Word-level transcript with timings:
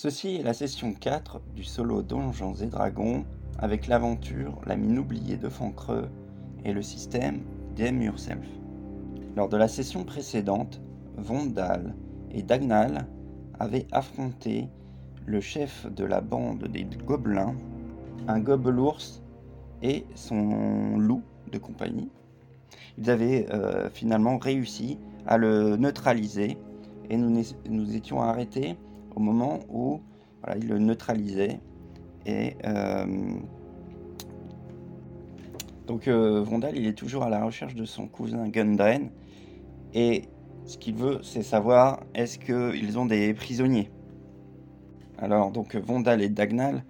Ceci 0.00 0.36
est 0.36 0.44
la 0.44 0.54
session 0.54 0.94
4 0.94 1.40
du 1.56 1.64
solo 1.64 2.02
Donjons 2.02 2.54
et 2.54 2.66
Dragons 2.66 3.24
avec 3.58 3.88
l'aventure 3.88 4.60
La 4.64 4.76
mine 4.76 4.96
oubliée 4.96 5.36
de 5.36 5.48
Fancreux 5.48 6.08
et 6.64 6.72
le 6.72 6.82
système 6.82 7.40
DM 7.74 8.02
Yourself. 8.02 8.46
Lors 9.34 9.48
de 9.48 9.56
la 9.56 9.66
session 9.66 10.04
précédente, 10.04 10.80
Vondal 11.16 11.96
et 12.30 12.44
Dagnal 12.44 13.08
avaient 13.58 13.88
affronté 13.90 14.68
le 15.26 15.40
chef 15.40 15.92
de 15.92 16.04
la 16.04 16.20
bande 16.20 16.68
des 16.68 16.86
gobelins, 17.04 17.56
un 18.28 18.38
gobelours 18.38 19.02
et 19.82 20.06
son 20.14 20.96
loup 20.96 21.24
de 21.50 21.58
compagnie. 21.58 22.12
Ils 22.98 23.10
avaient 23.10 23.48
euh, 23.50 23.90
finalement 23.90 24.38
réussi 24.38 24.96
à 25.26 25.38
le 25.38 25.76
neutraliser 25.76 26.56
et 27.10 27.16
nous 27.16 27.96
étions 27.96 28.22
arrêtés 28.22 28.76
au 29.14 29.20
moment 29.20 29.60
où 29.68 30.00
il 30.56 30.68
le 30.68 30.78
neutralisait. 30.78 31.60
Et 32.26 32.56
euh, 32.64 33.06
donc 35.86 36.08
euh, 36.08 36.42
Vondal, 36.42 36.76
il 36.76 36.86
est 36.86 36.96
toujours 36.96 37.22
à 37.22 37.30
la 37.30 37.44
recherche 37.44 37.74
de 37.74 37.84
son 37.84 38.06
cousin 38.06 38.48
Gundren. 38.48 39.10
Et 39.94 40.24
ce 40.66 40.76
qu'il 40.76 40.94
veut, 40.94 41.20
c'est 41.22 41.42
savoir 41.42 42.00
est-ce 42.14 42.38
qu'ils 42.38 42.98
ont 42.98 43.06
des 43.06 43.34
prisonniers. 43.34 43.90
Alors 45.18 45.50
donc 45.50 45.74
Vondal 45.74 46.22
et 46.22 46.28
Dagnal 46.28 46.84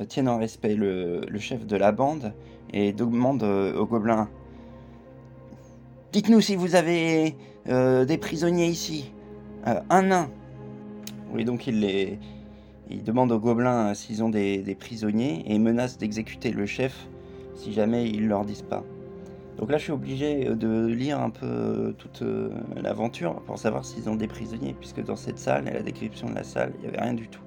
euh, 0.00 0.04
tiennent 0.04 0.28
en 0.28 0.38
respect 0.38 0.74
le, 0.74 1.26
chef 1.38 1.66
de 1.66 1.76
la 1.76 1.92
bande 1.92 2.34
et 2.72 2.92
demandent 2.92 3.42
aux 3.42 3.86
gobelins 3.86 4.28
Dites-nous 6.12 6.40
si 6.42 6.56
vous 6.56 6.74
avez 6.74 7.36
des 7.66 8.18
prisonniers 8.18 8.66
ici. 8.66 9.12
un 9.64 10.02
nain, 10.02 10.30
donc 11.44 11.66
il, 11.66 11.80
les... 11.80 12.18
il 12.90 13.02
demande 13.02 13.32
aux 13.32 13.38
gobelins 13.38 13.88
euh, 13.88 13.94
s'ils 13.94 14.22
ont 14.22 14.28
des, 14.28 14.76
prisonniers 14.78 15.42
et 15.46 15.58
menace 15.58 15.98
d'exécuter 15.98 16.50
le 16.50 16.66
chef 16.66 17.08
si 17.54 17.72
jamais 17.72 18.08
ils 18.08 18.28
leur 18.28 18.44
disent 18.44 18.62
pas. 18.62 18.84
Donc 19.58 19.70
là, 19.70 19.76
je 19.76 19.84
suis 19.84 19.92
obligé 19.92 20.48
euh, 20.48 20.54
de 20.54 20.86
lire 20.86 21.20
un 21.20 21.30
peu 21.30 21.46
euh, 21.46 21.92
toute 21.92 22.22
l'aventure 22.76 23.40
pour 23.42 23.58
savoir 23.58 23.84
s'ils 23.84 24.08
ont 24.08 24.14
des 24.14 24.28
prisonniers, 24.28 24.74
puisque 24.78 25.02
dans 25.02 25.16
cette 25.16 25.38
salle 25.38 25.68
et 25.68 25.72
la 25.72 25.82
description 25.82 26.28
de 26.28 26.34
la 26.34 26.44
salle, 26.44 26.72
il 26.76 26.82
n'y 26.82 26.88
avait 26.88 27.02
rien 27.02 27.14
du 27.14 27.28
tout. 27.28 27.42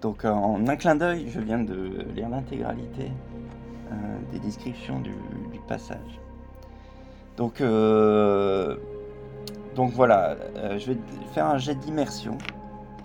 Donc 0.00 0.24
en 0.24 0.66
un 0.66 0.76
clin 0.76 0.96
d'œil, 0.96 1.26
je 1.28 1.38
viens 1.38 1.62
de 1.62 2.06
lire 2.14 2.28
l'intégralité 2.28 3.12
des 4.32 4.38
descriptions 4.40 4.98
du, 5.00 5.12
passage. 5.68 6.20
Donc 7.36 7.62
donc 9.74 9.92
voilà, 9.92 10.36
euh, 10.56 10.78
je 10.78 10.92
vais 10.92 10.98
faire 11.32 11.46
un 11.46 11.56
jet 11.56 11.74
d'immersion 11.74 12.36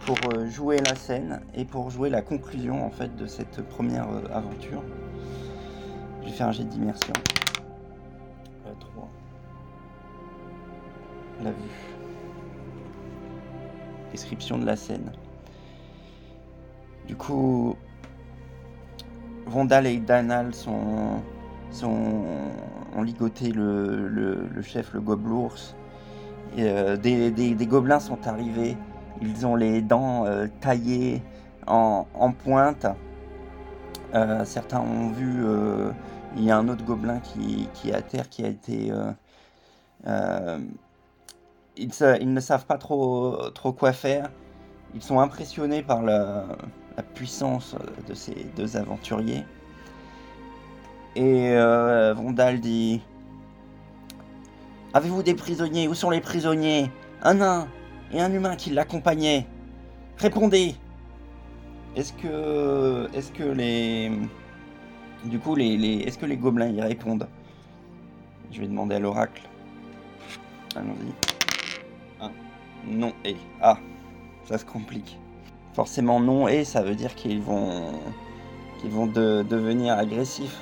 pour 0.06 0.18
euh, 0.34 0.48
jouer 0.48 0.80
la 0.80 0.96
scène 0.96 1.42
et 1.56 1.64
pour 1.64 1.90
jouer 1.90 2.09
la 2.09 2.22
conclusion 2.22 2.86
en 2.86 2.90
fait 2.90 3.16
de 3.16 3.26
cette 3.26 3.62
première 3.70 4.09
euh, 4.09 4.24
aventure. 4.34 4.84
Je 6.22 6.28
vais 6.28 6.34
faire 6.34 6.48
un 6.48 6.52
jet 6.52 6.66
d'immersion. 6.66 7.14
3. 8.80 9.09
La 11.42 11.52
vue. 11.52 11.58
Description 14.12 14.58
de 14.58 14.66
la 14.66 14.76
scène. 14.76 15.14
Du 17.08 17.16
coup, 17.16 17.78
Vondal 19.46 19.88
et 19.88 20.00
Danal 20.00 20.54
sont, 20.54 21.22
sont, 21.72 22.26
ont 22.94 23.02
ligoté 23.04 23.52
le, 23.52 24.09
le 24.09 24.62
chef, 24.62 24.94
le 24.94 25.00
gobelours 25.00 25.77
euh, 26.58 26.98
des, 26.98 27.66
gobelins 27.66 28.00
sont 28.00 28.28
arrivés. 28.28 28.78
Ils 29.22 29.45
ont 29.45 29.56
les 29.56 29.81
dents 29.81 30.26
euh, 30.26 30.48
taillées 30.62 31.22
en, 31.66 32.06
pointe. 32.44 32.86
Euh, 34.14 34.45
certains 34.45 34.80
ont 34.80 35.09
vu. 35.09 35.44
il 36.38 36.44
y 36.44 36.52
a 36.52 36.58
un 36.58 36.68
autre 36.68 36.85
gobelin 36.85 37.19
qui, 37.19 37.69
est 37.85 37.94
à 37.94 38.02
terre 38.02 38.30
qui 38.30 38.46
a 38.46 38.47
été. 38.47 38.91
Ils, 41.75 42.34
ne 42.34 42.40
savent 42.40 42.66
pas 42.66 42.78
trop, 42.78 43.38
trop 43.53 43.74
quoi 43.74 43.91
faire. 43.94 44.31
Ils 44.96 45.02
sont 45.02 45.19
impressionnés 45.19 45.84
par 45.84 46.02
la, 46.02 46.46
puissance 47.14 47.75
de 48.08 48.14
ces 48.14 48.47
deux 48.56 48.78
aventuriers. 48.78 49.46
Et 51.16 51.56
Vondal 52.16 52.59
dit 52.59 53.02
Avez-vous 54.97 55.22
des 55.22 55.35
prisonniers? 55.35 55.88
Où 55.88 55.94
sont 55.94 56.09
les 56.09 56.22
prisonniers? 56.22 56.90
Un 57.22 57.35
nain 57.35 57.68
et 58.12 58.19
un 58.19 58.34
humain 58.34 58.56
qui 58.56 58.72
l'accompagnaient. 58.72 59.46
Répondez 60.18 60.74
Est-ce 61.96 62.13
que. 62.13 63.08
Est-ce 63.13 63.31
que 63.31 63.44
les. 63.44 64.12
Du 65.25 65.38
coup, 65.38 65.53
les, 65.53 65.78
les... 65.78 65.97
est-ce 65.97 66.18
que 66.18 66.25
les 66.25 66.35
gobelins 66.35 66.69
y 66.69 66.81
répondent? 66.81 67.28
Je 68.52 68.59
vais 68.59 68.66
demander 68.66 68.96
à 68.96 69.00
l'oracle. 69.00 69.44
Allons-y. 70.75 71.14
Ah, 72.19 72.31
non 72.88 73.14
et. 73.24 73.35
Ah, 73.62 73.78
ça 74.46 74.58
se 74.58 74.66
complique. 74.66 75.19
Forcément 75.74 76.19
non 76.19 76.47
et 76.47 76.64
ça 76.64 76.81
veut 76.81 76.96
dire 76.96 77.14
qu'ils 77.14 77.44
vont. 77.44 77.91
qu'ils 78.81 78.90
vont 78.90 79.06
devenir 79.06 79.96
agressifs. 79.96 80.58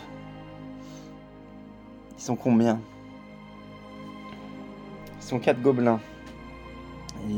Ils 2.17 2.21
sont 2.21 2.35
combien? 2.35 2.81
Sont 5.25 5.39
quatre 5.39 5.61
gobelins. 5.61 5.99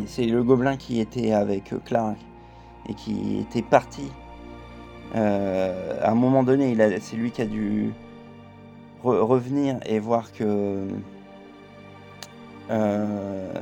C'est 0.05 0.25
le 0.25 0.43
gobelin 0.43 0.75
qui 0.75 0.99
était 0.99 1.31
avec 1.31 1.71
euh, 1.71 1.79
Clark 1.83 2.17
et 2.89 2.93
qui 2.93 3.39
était 3.39 3.61
parti. 3.61 4.11
Euh, 5.15 5.97
à 6.01 6.11
un 6.11 6.15
moment 6.15 6.43
donné, 6.43 6.75
c'est 6.99 7.15
lui 7.15 7.31
qui 7.31 7.41
a 7.41 7.45
dû 7.45 7.91
revenir 9.03 9.79
et 9.85 9.99
voir 9.99 10.33
que 10.33 10.87
euh, 12.69 13.53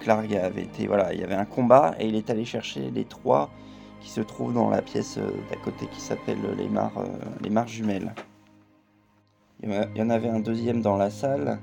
Clark 0.00 0.32
avait 0.32 0.62
été. 0.62 0.88
Voilà, 0.88 1.14
il 1.14 1.20
y 1.20 1.22
avait 1.22 1.34
un 1.34 1.44
combat 1.44 1.94
et 2.00 2.08
il 2.08 2.16
est 2.16 2.30
allé 2.30 2.44
chercher 2.44 2.90
les 2.90 3.04
trois 3.04 3.48
qui 4.00 4.10
se 4.10 4.20
trouvent 4.20 4.54
dans 4.54 4.70
la 4.70 4.82
pièce 4.82 5.18
d'à 5.50 5.56
côté 5.56 5.86
qui 5.86 6.00
s'appelle 6.00 6.38
les 6.56 6.68
mares, 6.68 7.04
les 7.42 7.50
mares 7.50 7.68
jumelles. 7.68 8.12
Il 9.62 9.70
y 9.94 10.02
en 10.02 10.10
avait 10.10 10.28
un 10.28 10.40
deuxième 10.40 10.82
dans 10.82 10.96
la 10.96 11.10
salle 11.10 11.60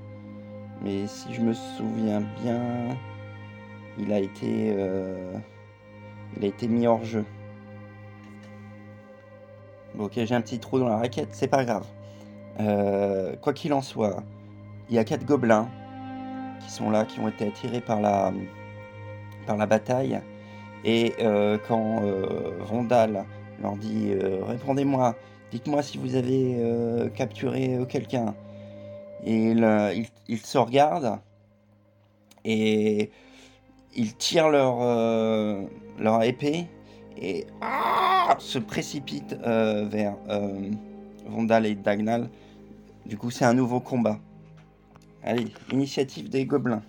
mais 0.81 1.07
si 1.07 1.33
je 1.33 1.41
me 1.41 1.53
souviens 1.53 2.21
bien, 2.41 2.95
il 3.97 4.11
a 4.11 4.19
été, 4.19 4.73
euh, 4.77 5.33
il 6.37 6.43
a 6.43 6.47
été 6.47 6.67
mis 6.67 6.87
hors 6.87 7.03
jeu. 7.03 7.25
ok, 9.97 10.11
j'ai 10.15 10.35
un 10.35 10.41
petit 10.41 10.59
trou 10.59 10.79
dans 10.79 10.87
la 10.87 10.97
raquette, 10.97 11.29
c'est 11.31 11.47
pas 11.47 11.63
grave. 11.63 11.85
Euh, 12.59 13.35
quoi 13.41 13.53
qu'il 13.53 13.73
en 13.73 13.81
soit, 13.81 14.23
il 14.89 14.95
y 14.95 14.99
a 14.99 15.03
quatre 15.03 15.25
gobelins 15.25 15.69
qui 16.61 16.71
sont 16.71 16.89
là, 16.89 17.05
qui 17.05 17.19
ont 17.19 17.27
été 17.27 17.47
attirés 17.47 17.81
par 17.81 18.01
la, 18.01 18.33
par 19.45 19.57
la 19.57 19.65
bataille. 19.65 20.19
Et 20.83 21.13
euh, 21.19 21.57
quand 21.67 22.01
Rondal 22.61 23.25
leur 23.61 23.75
dit 23.77 24.13
Répondez-moi, 24.45 25.15
dites-moi 25.51 25.81
si 25.81 25.97
vous 25.97 26.15
avez 26.15 26.57
capturé 27.15 27.79
quelqu'un. 27.89 28.35
Et 29.23 29.55
ils, 30.27 30.39
se 30.39 30.57
regardent 30.57 31.19
et 32.43 33.09
ils 33.95 34.15
tirent 34.15 34.49
leur, 34.49 34.77
euh, 34.81 35.65
leur 35.99 36.21
épée 36.23 36.67
et 37.17 37.47
ah, 37.61 38.35
se 38.39 38.59
précipitent 38.59 39.35
euh, 39.45 39.85
vers 39.85 40.15
euh, 40.29 40.69
Vondal 41.25 41.65
et 41.65 41.75
Dagnal. 41.75 42.29
Du 43.05 43.17
coup, 43.17 43.31
c'est 43.31 43.45
un 43.45 43.53
nouveau 43.53 43.79
combat. 43.79 44.19
Allez, 45.23 45.47
initiative 45.71 46.29
des 46.29 46.45
gobelins. 46.45 46.83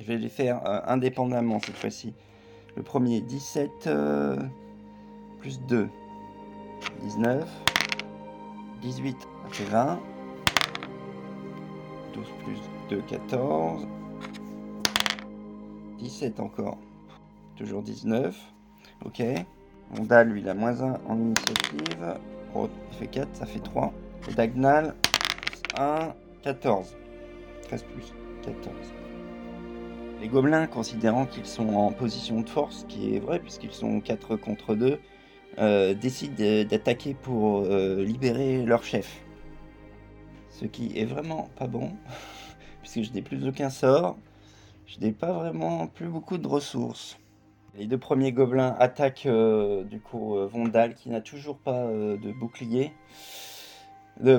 Je 0.00 0.04
vais 0.04 0.16
les 0.16 0.28
faire 0.28 0.60
indépendamment 0.88 1.60
cette 1.60 1.76
fois-ci. 1.76 2.12
Le 2.74 2.82
premier, 2.82 3.20
17 3.20 3.88
plus 5.38 5.60
2. 5.68 5.88
19. 7.02 7.46
18, 8.82 9.16
ça 9.20 9.48
fait 9.50 9.64
20. 9.64 10.00
12 12.12 12.26
plus 12.44 12.58
2, 12.90 13.02
14. 13.08 13.86
17 15.98 16.40
encore. 16.40 16.78
Toujours 17.56 17.82
19. 17.82 18.36
Ok. 19.04 19.22
Mondal, 19.96 20.28
lui, 20.30 20.40
il 20.40 20.48
a 20.48 20.54
moins 20.54 20.80
1 20.80 21.00
en 21.08 21.18
initiative. 21.18 22.18
Oh, 22.54 22.68
fait 22.98 23.06
4, 23.06 23.28
ça 23.32 23.46
fait 23.46 23.60
3. 23.60 23.92
Et 24.30 24.34
Dagnal, 24.34 24.94
1, 25.76 26.14
14. 26.42 26.96
13 27.62 27.82
plus 27.84 28.14
14. 28.42 28.74
Les 30.20 30.28
gobelins, 30.28 30.66
considérant 30.66 31.26
qu'ils 31.26 31.46
sont 31.46 31.74
en 31.74 31.90
position 31.92 32.40
de 32.40 32.48
force, 32.48 32.80
ce 32.80 32.86
qui 32.86 33.16
est 33.16 33.18
vrai 33.18 33.40
puisqu'ils 33.40 33.72
sont 33.72 34.00
4 34.00 34.36
contre 34.36 34.74
2, 34.74 34.98
euh, 35.58 35.94
décident 35.94 36.34
d'attaquer 36.68 37.14
pour 37.14 37.64
euh, 37.64 38.02
libérer 38.04 38.62
leur 38.62 38.84
chef 38.84 39.22
ce 40.52 40.66
qui 40.66 40.92
est 40.98 41.04
vraiment 41.04 41.48
pas 41.56 41.66
bon, 41.66 41.92
puisque 42.82 43.02
je 43.02 43.12
n'ai 43.12 43.22
plus 43.22 43.46
aucun 43.46 43.70
sort. 43.70 44.16
je 44.86 45.00
n'ai 45.00 45.12
pas 45.12 45.32
vraiment 45.32 45.86
plus 45.86 46.08
beaucoup 46.08 46.38
de 46.38 46.46
ressources. 46.46 47.18
Les 47.74 47.86
deux 47.86 47.98
premiers 47.98 48.32
gobelins 48.32 48.76
attaquent 48.78 49.26
euh, 49.26 49.82
du 49.84 49.98
coup 49.98 50.36
euh, 50.36 50.46
Vondal 50.46 50.94
qui 50.94 51.08
n'a 51.08 51.22
toujours 51.22 51.56
pas 51.56 51.86
de 51.86 52.32
bouclier. 52.32 52.92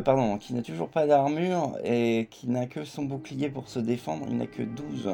pardon, 0.05 0.37
qui 0.37 0.53
n'a 0.53 0.61
toujours 0.61 0.89
pas 0.89 1.07
d'armure 1.07 1.77
et 1.83 2.27
qui 2.29 2.47
n'a 2.47 2.67
que 2.67 2.85
son 2.85 3.05
bouclier 3.05 3.49
pour 3.49 3.67
se 3.67 3.79
défendre. 3.79 4.27
Il 4.29 4.37
n'a 4.37 4.45
que 4.45 4.61
12 4.61 5.13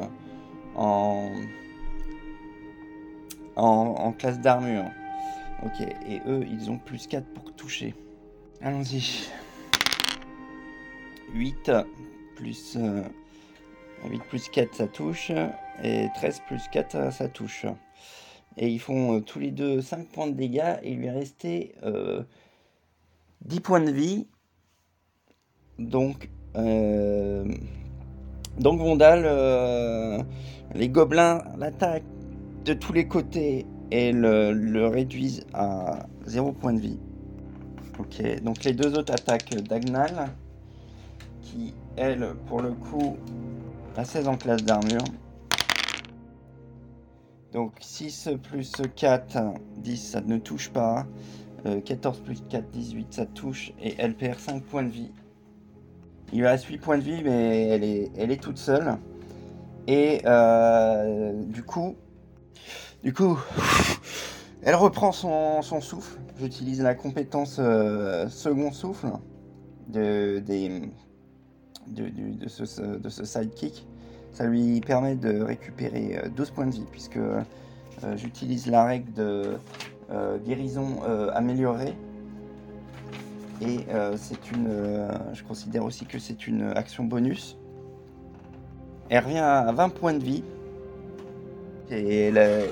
en, 0.76 1.30
en, 3.56 4.12
classe 4.12 4.40
d'armure. 4.40 4.84
Ok, 5.64 5.80
et 5.80 6.20
eux, 6.26 6.46
ils 6.50 6.70
ont 6.70 6.78
plus 6.78 7.06
4 7.06 7.26
pour 7.34 7.52
toucher. 7.54 7.94
Allons-y. 8.62 9.28
8 11.34 11.70
plus, 12.36 12.76
8 12.76 12.80
euh, 12.80 14.18
plus 14.28 14.48
4, 14.48 14.74
ça 14.74 14.86
touche. 14.86 15.32
Et 15.82 16.08
13 16.16 16.40
plus 16.46 16.62
4, 16.72 17.12
ça 17.12 17.28
touche. 17.28 17.66
Et 18.56 18.68
ils 18.68 18.80
font 18.80 19.16
euh, 19.16 19.20
tous 19.20 19.38
les 19.38 19.50
deux 19.50 19.80
5 19.80 20.08
points 20.08 20.26
de 20.26 20.34
dégâts. 20.34 20.76
Et 20.82 20.92
il 20.92 20.98
lui 20.98 21.06
est 21.06 21.12
resté 21.12 21.74
10 21.82 21.84
euh, 21.84 22.24
points 23.62 23.80
de 23.80 23.90
vie. 23.90 24.26
Donc, 25.78 26.28
donc 28.58 28.80
Vondal, 28.80 30.26
les 30.74 30.88
gobelins 30.88 31.42
l'attaquent 31.56 32.02
de 32.64 32.74
tous 32.74 32.92
les 32.92 33.06
côtés 33.08 33.66
et 33.90 34.12
le, 34.12 34.86
réduisent 34.86 35.46
à 35.54 36.06
0 36.26 36.52
point 36.52 36.72
de 36.72 36.80
vie. 36.80 36.98
Ok, 37.98 38.42
donc 38.42 38.64
les 38.64 38.72
deux 38.72 38.96
autres 38.96 39.12
attaquent 39.12 39.54
Dagnal, 39.62 40.30
qui, 41.42 41.74
elle, 41.96 42.34
pour 42.46 42.62
le 42.62 42.72
coup, 42.72 43.16
a 43.96 44.04
16 44.04 44.28
en 44.28 44.36
classe 44.36 44.62
d'armure. 44.62 45.04
Donc 47.52 47.72
6 47.80 48.30
plus 48.42 48.72
4, 48.94 49.38
10, 49.78 50.10
ça 50.10 50.20
ne 50.20 50.38
touche 50.38 50.70
pas. 50.70 51.06
14 51.84 52.18
euh, 52.18 52.24
plus 52.24 52.42
4, 52.48 52.70
18, 52.70 53.12
ça 53.12 53.26
touche. 53.26 53.72
Et 53.82 53.94
elle 53.98 54.14
perd 54.14 54.38
5 54.38 54.62
points 54.62 54.84
de 54.84 54.90
vie. 54.90 55.10
Il 56.32 56.40
lui 56.40 56.46
reste 56.46 56.66
8 56.66 56.78
points 56.78 56.98
de 56.98 57.02
vie, 57.02 57.22
mais 57.24 58.10
elle 58.16 58.30
est, 58.30 58.42
toute 58.42 58.58
seule. 58.58 58.96
Et 59.88 60.22
euh, 60.24 61.32
du 61.44 61.64
coup, 61.64 61.96
du 63.02 63.12
coup, 63.12 63.38
elle 64.62 64.76
reprend 64.76 65.10
son, 65.10 65.62
souffle. 65.80 66.20
J'utilise 66.38 66.80
la 66.80 66.94
compétence 66.94 67.56
euh, 67.58 68.28
second 68.28 68.72
souffle 68.72 69.08
de, 69.88 70.40
de, 71.90 72.48
ce, 72.48 73.24
sidekick. 73.24 73.86
Ça 74.32 74.44
lui 74.44 74.80
permet 74.80 75.16
de 75.16 75.40
récupérer 75.42 76.22
12 76.36 76.48
euh, 76.48 76.52
points 76.54 76.66
de 76.66 76.72
vie 76.72 76.86
puisque 76.90 77.16
euh, 77.16 77.42
j'utilise 78.16 78.66
la 78.66 78.84
règle 78.84 79.12
de 79.12 79.58
guérison 80.44 81.02
améliorée. 81.34 81.94
Et 83.60 83.78
c'est 84.16 84.50
une. 84.50 85.08
je 85.32 85.44
considère 85.44 85.84
aussi 85.84 86.04
que 86.04 86.18
c'est 86.18 86.48
une 86.48 86.62
action 86.74 87.04
bonus. 87.04 87.56
Elle 89.08 89.24
revient 89.24 89.38
à 89.38 89.70
20 89.70 89.88
points 89.90 90.14
de 90.14 90.24
vie 90.24 90.42
et 91.90 92.26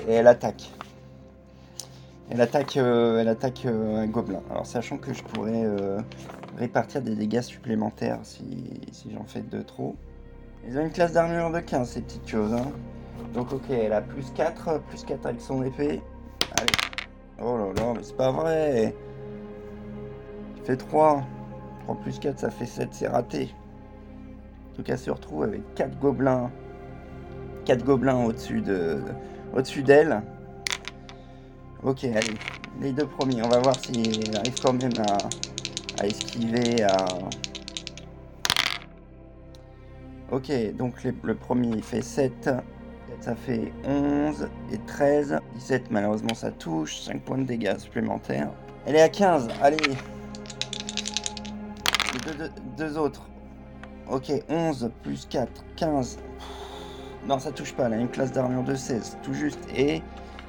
elle, 0.07 0.27
attaque. 0.27 0.69
Elle 2.29 2.41
attaque, 2.41 2.77
euh, 2.77 3.19
elle 3.19 3.27
attaque 3.27 3.65
euh, 3.65 3.97
un 3.97 4.07
gobelin. 4.07 4.41
Alors 4.49 4.65
sachant 4.65 4.97
que 4.97 5.13
je 5.13 5.23
pourrais 5.23 5.65
euh, 5.65 5.99
répartir 6.57 7.01
des 7.01 7.15
dégâts 7.15 7.41
supplémentaires 7.41 8.19
si, 8.23 8.45
j'en 9.13 9.23
fais 9.23 9.41
de 9.41 9.61
trop. 9.61 9.95
Ils 10.67 10.77
ont 10.77 10.81
une 10.81 10.91
classe 10.91 11.13
d'armure 11.13 11.51
de 11.51 11.59
15 11.59 11.89
ces 11.89 12.01
petites 12.01 12.27
choses. 12.27 12.53
Hein. 12.53 12.71
Donc 13.33 13.53
ok, 13.53 13.69
elle 13.69 13.93
a 13.93 14.01
plus 14.01 14.31
4, 14.35 14.81
plus 14.89 15.03
4 15.03 15.25
avec 15.25 15.41
son 15.41 15.63
épée. 15.63 16.01
Allez. 16.57 16.71
Oh 17.41 17.57
là 17.57 17.71
là, 17.75 17.93
mais 17.95 18.03
c'est 18.03 18.17
pas 18.17 18.31
vrai. 18.31 18.93
Il 20.57 20.63
fait 20.63 20.77
3. 20.77 21.23
3 21.83 21.95
plus 22.01 22.19
4, 22.19 22.39
ça 22.39 22.49
fait 22.49 22.65
7, 22.65 22.89
c'est 22.91 23.07
raté. 23.07 23.49
En 24.71 24.75
tout 24.75 24.83
cas, 24.83 24.97
se 24.97 25.09
retrouve 25.09 25.43
avec 25.43 25.61
4 25.75 25.97
gobelins 25.99 26.51
quatre 27.69 27.85
gobelins 27.85 28.25
au-dessus 28.25 28.61
de, 28.61 28.99
au-dessus 29.55 29.83
d'elle. 29.83 30.23
Ok, 31.83 32.03
allez, 32.03 32.33
les 32.81 32.91
deux 32.91 33.05
premiers. 33.05 33.43
On 33.43 33.49
va 33.49 33.59
voir 33.59 33.79
s'il 33.79 34.35
arrive 34.35 34.59
quand 34.59 34.73
même 34.73 34.91
à, 35.07 35.17
esquiver. 36.05 36.83
À... 36.83 37.05
Ok, 40.31 40.51
donc 40.75 41.03
le 41.23 41.35
premier 41.35 41.69
il 41.69 41.83
fait 41.83 42.01
7. 42.01 42.49
Ça 43.21 43.35
fait 43.35 43.73
11 43.83 44.47
et 44.71 44.77
13. 44.77 45.39
17, 45.55 45.91
malheureusement, 45.91 46.33
ça 46.33 46.51
touche. 46.51 46.99
5 47.01 47.21
points 47.21 47.37
de 47.39 47.43
dégâts 47.43 47.77
supplémentaires. 47.77 48.49
Elle 48.85 48.95
est 48.95 49.01
à 49.01 49.09
15. 49.09 49.49
Allez. 49.61 49.77
Les 52.13 52.49
deux, 52.77 52.97
autres. 52.97 53.27
Ok, 54.09 54.31
11 54.49 54.89
plus 55.03 55.27
4, 55.27 55.51
15. 55.75 56.19
Non, 57.27 57.39
ça 57.39 57.51
touche 57.51 57.73
pas. 57.73 57.85
Elle 57.87 57.99
une 57.99 58.07
classe 58.07 58.31
d'armure 58.31 58.63
de 58.63 58.73
16, 58.73 59.17
tout 59.21 59.33
juste. 59.33 59.59
Et 59.75 60.01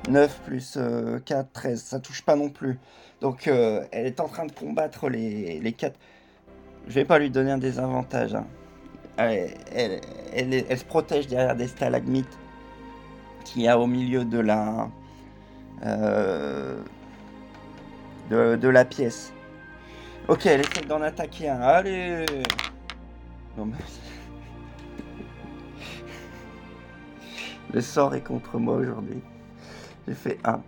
9 0.08 0.40
plus 0.46 0.78
4, 1.24 1.52
13. 1.52 1.82
Ça 1.82 2.00
touche 2.00 2.22
pas 2.22 2.36
non 2.36 2.48
plus. 2.48 2.78
Donc, 3.20 3.48
euh, 3.48 3.84
elle 3.92 4.06
est 4.06 4.20
en 4.20 4.28
train 4.28 4.46
de 4.46 4.52
combattre 4.52 5.08
les, 5.08 5.60
les 5.60 5.72
4. 5.72 5.98
Je 6.88 6.94
vais 6.94 7.04
pas 7.04 7.18
lui 7.18 7.30
donner 7.30 7.50
un 7.50 7.58
désavantage. 7.58 8.34
Hein. 8.34 8.46
Elle, 9.16 10.00
se 10.78 10.84
protège 10.84 11.26
derrière 11.28 11.54
des 11.54 11.68
stalagmites 11.68 12.38
qu'il 13.44 13.62
y 13.62 13.68
a 13.68 13.78
au 13.78 13.86
milieu 13.86 14.24
de 14.24 14.38
la. 14.38 14.88
Euh, 15.84 16.82
de, 18.30 18.68
la 18.68 18.84
pièce. 18.84 19.32
Ok, 20.28 20.46
elle 20.46 20.60
essaie 20.60 20.84
d'en 20.86 21.02
attaquer 21.02 21.48
un. 21.48 21.60
Allez 21.60 22.24
Non. 23.56 23.70
Le 27.72 27.80
sort 27.80 28.14
est 28.14 28.20
contre 28.20 28.58
moi 28.58 28.76
aujourd'hui. 28.76 29.20
J'ai 30.06 30.14
fait 30.14 30.38
1. 30.44 30.60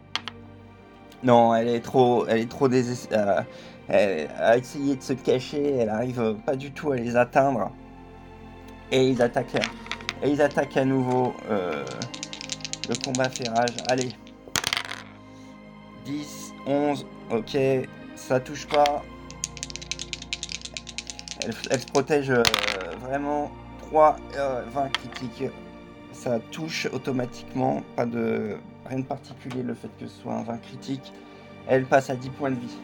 Non, 1.22 1.54
elle 1.54 1.68
est 1.68 1.80
trop, 1.80 2.26
elle 2.26 2.40
est 2.40 2.50
trop 2.50 2.68
désespérée. 2.68 3.44
Elle 3.88 4.30
a 4.38 4.56
essayé 4.56 4.96
de 4.96 5.02
se 5.02 5.12
cacher, 5.12 5.76
elle 5.76 5.88
arrive 5.88 6.36
pas 6.46 6.56
du 6.56 6.72
tout 6.72 6.92
à 6.92 6.96
les 6.96 7.16
atteindre. 7.16 7.70
Et 8.90 9.08
ils 9.08 9.22
attaquent, 9.22 9.68
et 10.22 10.30
ils 10.30 10.40
attaquent 10.42 10.76
à 10.76 10.84
nouveau 10.84 11.34
euh, 11.50 11.84
le 12.88 12.94
combat 13.04 13.28
fait 13.28 13.48
rage. 13.48 13.76
Allez. 13.88 14.10
10, 16.04 16.52
11, 16.66 17.06
ok, 17.30 17.58
ça 18.16 18.40
touche 18.40 18.66
pas. 18.66 19.02
Elle, 21.70 21.80
se 21.80 21.86
protège 21.86 22.30
euh, 22.30 22.42
vraiment 23.00 23.50
3, 23.90 24.16
20 24.34 24.36
euh, 24.38 24.88
critiques 24.88 25.50
ça 26.12 26.38
touche 26.50 26.86
automatiquement, 26.92 27.82
pas 27.96 28.06
de 28.06 28.56
de 28.98 29.04
particulier 29.04 29.62
le 29.62 29.74
fait 29.74 29.88
que 29.98 30.06
ce 30.06 30.22
soit 30.22 30.34
un 30.34 30.42
20 30.42 30.58
critique. 30.58 31.12
Elle 31.68 31.84
passe 31.84 32.10
à 32.10 32.16
10 32.16 32.30
points 32.30 32.50
de 32.50 32.56
vie. 32.56 32.78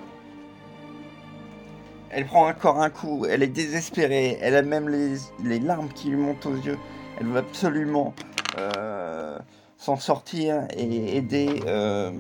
Elle 2.11 2.25
prend 2.25 2.49
encore 2.49 2.81
un 2.81 2.89
coup, 2.89 3.27
elle 3.29 3.43
est 3.43 3.49
désespérée, 3.49 4.39
elle 4.41 4.57
a 4.57 4.63
même 4.63 4.89
les, 4.89 5.59
larmes 5.59 5.89
qui 5.89 6.09
lui 6.09 6.17
montent 6.17 6.47
aux 6.47 6.57
yeux. 6.57 6.79
Elle 7.21 7.27
veut 7.27 7.39
absolument 7.39 8.15
euh, 8.59 9.39
s'en 9.77 9.97
sortir 9.97 10.67
et 10.75 11.17
aider 11.17 11.61
euh, 11.67 12.11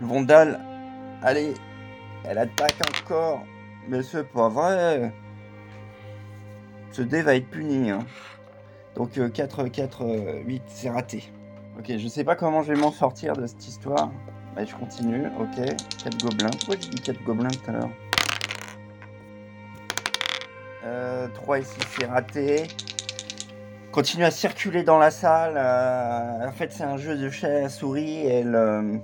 Vondal. 0.00 0.60
Allez, 1.22 1.54
elle 2.24 2.38
attaque 2.38 2.76
encore, 3.00 3.42
mais 3.88 4.02
c'est 4.02 4.28
pas 4.28 4.48
vrai. 4.48 5.12
Ce 6.92 7.02
dé 7.02 7.22
va 7.22 7.34
être 7.34 7.50
puni. 7.50 7.90
Hein. 7.90 8.06
Donc 8.94 9.18
4, 9.32 9.66
4, 9.66 10.04
8, 10.46 10.62
c'est 10.68 10.90
raté. 10.90 11.24
Ok, 11.78 11.92
je 11.96 12.08
sais 12.08 12.24
pas 12.24 12.36
comment 12.36 12.62
je 12.62 12.72
vais 12.72 12.80
m'en 12.80 12.92
sortir 12.92 13.34
de 13.34 13.46
cette 13.46 13.66
histoire. 13.66 14.10
Mais 14.56 14.66
je 14.66 14.74
continue, 14.76 15.26
ok. 15.40 15.66
4 16.04 16.24
gobelins. 16.24 16.50
Pourquoi 16.50 16.76
j'ai 16.80 16.88
dit 16.90 17.00
4 17.00 17.22
gobelins 17.24 17.48
tout 17.48 17.70
à 17.70 17.72
l'heure 17.72 17.90
euh, 20.84 21.28
3 21.34 21.58
ici, 21.60 21.78
c'est 21.98 22.06
raté. 22.06 22.68
Continue 23.90 24.24
à 24.24 24.30
circuler 24.30 24.82
dans 24.82 24.98
la 24.98 25.10
salle. 25.10 25.54
Euh, 25.56 26.48
en 26.48 26.52
fait, 26.52 26.72
c'est 26.72 26.84
un 26.84 26.96
jeu 26.96 27.16
de 27.16 27.30
chat 27.30 27.64
à 27.64 27.68
souris. 27.68 28.26
Elle. 28.26 28.54
Euh, 28.54 28.96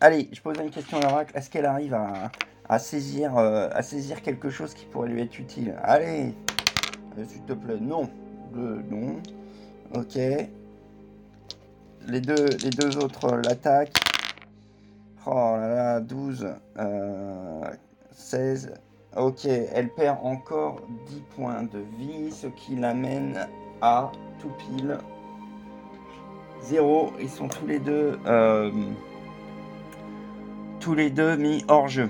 allez, 0.00 0.28
je 0.32 0.40
pose 0.40 0.56
une 0.62 0.70
question 0.70 0.98
à 0.98 1.02
l'oracle. 1.02 1.36
Est-ce 1.36 1.48
qu'elle 1.48 1.66
arrive 1.66 1.94
à, 1.94 2.30
à 2.68 2.78
saisir, 2.78 3.36
euh, 3.38 3.68
à 3.72 3.82
saisir 3.82 4.22
quelque 4.22 4.50
chose 4.50 4.74
qui 4.74 4.86
pourrait 4.86 5.08
lui 5.08 5.22
être 5.22 5.38
utile? 5.38 5.74
Allez 5.82 6.34
s'il 7.26 7.42
te 7.42 7.52
plaît, 7.52 7.78
non. 7.80 8.08
non. 8.54 9.16
Ok. 9.94 10.18
Les 12.06 12.20
deux, 12.20 12.46
les 12.62 12.70
deux 12.70 12.96
autres 12.98 13.36
l'attaquent. 13.44 13.98
Oh 15.26 15.54
là 15.56 15.68
là, 15.68 16.00
12, 16.00 16.48
16. 18.12 18.74
Ok, 19.16 19.46
elle 19.46 19.88
perd 19.88 20.18
encore 20.22 20.80
10 21.08 21.22
points 21.36 21.62
de 21.62 21.78
vie, 21.98 22.30
ce 22.30 22.46
qui 22.46 22.76
l'amène 22.76 23.46
à 23.80 24.12
tout 24.40 24.50
pile 24.58 24.98
0. 26.62 27.12
Ils 27.20 27.28
sont 27.28 27.48
tous 27.48 27.66
les 27.66 27.78
deux 27.78 28.18
euh, 28.26 28.70
tous 30.80 30.94
les 30.94 31.10
deux 31.10 31.36
mis 31.36 31.64
hors 31.68 31.88
jeu. 31.88 32.08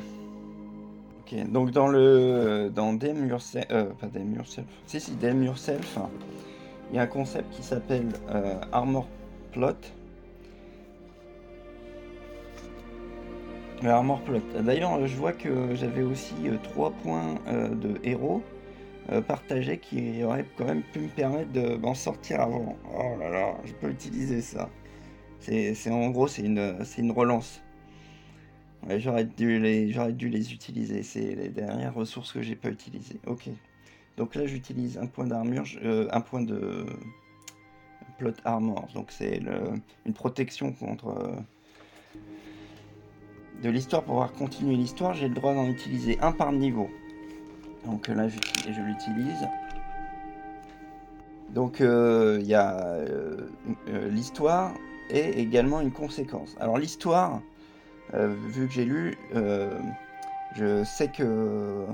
Ok, 1.20 1.50
donc 1.50 1.70
dans 1.70 1.88
le 1.88 2.70
dans 2.74 2.92
Yourself, 2.92 3.66
euh, 3.70 3.86
pas 4.00 4.06
Dem 4.08 4.34
Yourself, 4.34 4.66
si 4.86 5.00
si 5.00 5.12
il 5.20 6.96
y 6.96 6.98
a 6.98 7.02
un 7.02 7.06
concept 7.06 7.54
qui 7.54 7.62
s'appelle 7.62 8.08
euh, 8.30 8.54
Armor 8.72 9.06
Plot. 9.52 9.76
Le 13.82 14.24
Plot. 14.24 14.62
D'ailleurs, 14.62 15.06
je 15.06 15.16
vois 15.16 15.32
que 15.32 15.74
j'avais 15.74 16.02
aussi 16.02 16.34
trois 16.62 16.90
points 16.90 17.36
de 17.46 17.94
héros 18.02 18.42
partagés 19.26 19.78
qui 19.78 20.22
auraient 20.22 20.44
quand 20.56 20.66
même 20.66 20.82
pu 20.82 21.00
me 21.00 21.08
permettre 21.08 21.52
de 21.52 21.76
m'en 21.76 21.94
sortir 21.94 22.40
avant. 22.40 22.76
Oh 22.94 23.16
là 23.18 23.30
là, 23.30 23.56
je 23.64 23.72
peux 23.72 23.88
utiliser 23.88 24.42
ça. 24.42 24.68
C'est 25.40 25.90
en 25.90 26.10
gros, 26.10 26.28
c'est 26.28 26.42
une, 26.42 26.76
une 26.98 27.12
relance. 27.12 27.62
j'aurais 28.96 29.24
dû, 29.24 29.58
les, 29.60 29.86
dû 30.12 30.28
les 30.28 30.52
utiliser. 30.52 31.02
C'est 31.02 31.34
les 31.34 31.48
dernières 31.48 31.94
ressources 31.94 32.32
que 32.32 32.42
j'ai 32.42 32.56
pas 32.56 32.70
utilisées. 32.70 33.20
Ok. 33.26 33.48
Donc 34.16 34.34
là, 34.34 34.46
j'utilise 34.46 34.98
un 34.98 35.06
point 35.06 35.26
d'armure, 35.26 35.64
euh, 35.84 36.08
un 36.10 36.20
point 36.20 36.42
de 36.42 36.84
plot 38.18 38.34
armor. 38.44 38.86
Donc 38.94 39.06
c'est 39.10 39.40
une 40.06 40.12
protection 40.12 40.72
contre 40.72 41.08
euh, 41.08 41.36
de 43.62 43.70
l'histoire 43.70 44.02
pour 44.02 44.14
pouvoir 44.14 44.32
continuer 44.32 44.76
l'histoire. 44.76 45.14
J'ai 45.14 45.28
le 45.28 45.34
droit 45.34 45.54
d'en 45.54 45.66
utiliser 45.66 46.18
un 46.20 46.32
par 46.32 46.52
niveau. 46.52 46.88
Donc 47.86 48.08
là, 48.08 48.28
je 48.28 48.80
l'utilise. 48.80 49.48
Donc 51.50 51.80
euh, 51.80 52.38
il 52.40 52.46
y 52.46 52.54
a 52.54 52.98
l'histoire 54.10 54.74
et 55.10 55.40
également 55.40 55.80
une 55.80 55.92
conséquence. 55.92 56.54
Alors 56.60 56.76
l'histoire, 56.76 57.40
vu 58.12 58.66
que 58.66 58.72
j'ai 58.72 58.84
lu, 58.84 59.16
je 60.54 60.84
sais 60.84 61.08
que 61.08 61.86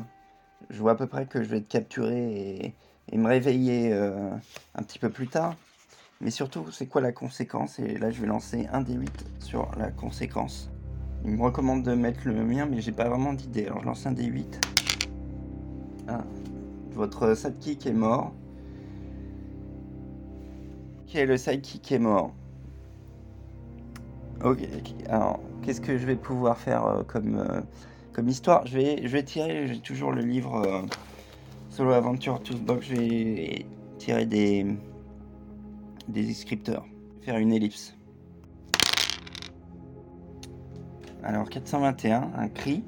je 0.71 0.81
vois 0.81 0.93
à 0.93 0.95
peu 0.95 1.07
près 1.07 1.27
que 1.27 1.43
je 1.43 1.49
vais 1.49 1.59
être 1.59 1.69
capturé 1.69 2.75
et, 3.13 3.17
me 3.17 3.29
réveiller 3.29 3.93
euh, 3.93 4.31
un 4.75 4.83
petit 4.83 4.99
peu 4.99 5.11
plus 5.11 5.29
tard. 5.29 5.55
Mais 6.21 6.31
surtout, 6.31 6.71
c'est 6.71 6.87
quoi 6.87 7.01
la 7.01 7.13
conséquence? 7.13 7.79
Et 7.79 7.99
là, 7.99 8.11
je 8.11 8.21
vais 8.21 8.27
lancer 8.27 8.67
un 8.73 8.81
des 8.81 8.95
8 8.95 9.27
sur 9.41 9.71
la 9.79 9.91
conséquence. 9.91 10.71
Il 11.25 11.33
me 11.33 11.43
recommande 11.43 11.83
de 11.83 11.95
mettre 11.95 12.21
le 12.25 12.45
mien, 12.45 12.67
mais 12.67 12.81
j'ai 12.81 12.93
pas 12.93 13.09
vraiment 13.09 13.33
d'idée. 13.33 13.67
Alors, 13.67 13.81
je 13.81 13.87
lance 13.87 14.07
un 14.07 14.13
des 14.13 14.25
8. 14.25 14.61
Ah, 16.09 16.25
votre 16.93 17.35
sidekick 17.37 17.87
est 17.87 17.93
mort. 17.93 18.33
Ok, 21.03 21.15
le 21.15 21.37
sidekick 21.37 21.93
est 21.93 21.99
mort? 21.99 22.33
Ok, 24.45 24.69
alors, 25.09 25.41
qu'est-ce 25.63 25.81
que 25.81 25.97
je 25.97 26.07
vais 26.07 26.17
pouvoir 26.17 26.59
faire 26.59 26.87
euh, 26.87 27.03
comme. 27.03 27.37
Euh, 27.37 27.61
comme 28.15 28.29
histoire, 28.29 28.65
je 28.65 28.79
vais, 28.79 29.01
je 29.03 29.09
vais 29.09 29.25
tirer, 29.25 29.67
j'ai 29.67 29.81
toujours 29.81 30.13
le 30.13 30.23
livre 30.23 30.63
euh, 30.65 30.83
Solo 31.69 31.91
Adventure 31.91 32.41
Toolbox, 32.41 32.87
je 32.87 32.95
vais 32.95 33.67
tirer 33.99 34.25
des, 34.25 34.65
des 36.09 36.25
descripteurs, 36.25 36.87
faire 37.23 37.39
une 37.39 37.53
ellipse. 37.53 37.97
Alors 41.23 41.49
421, 41.49 42.33
un 42.37 42.49
cri. 42.49 42.85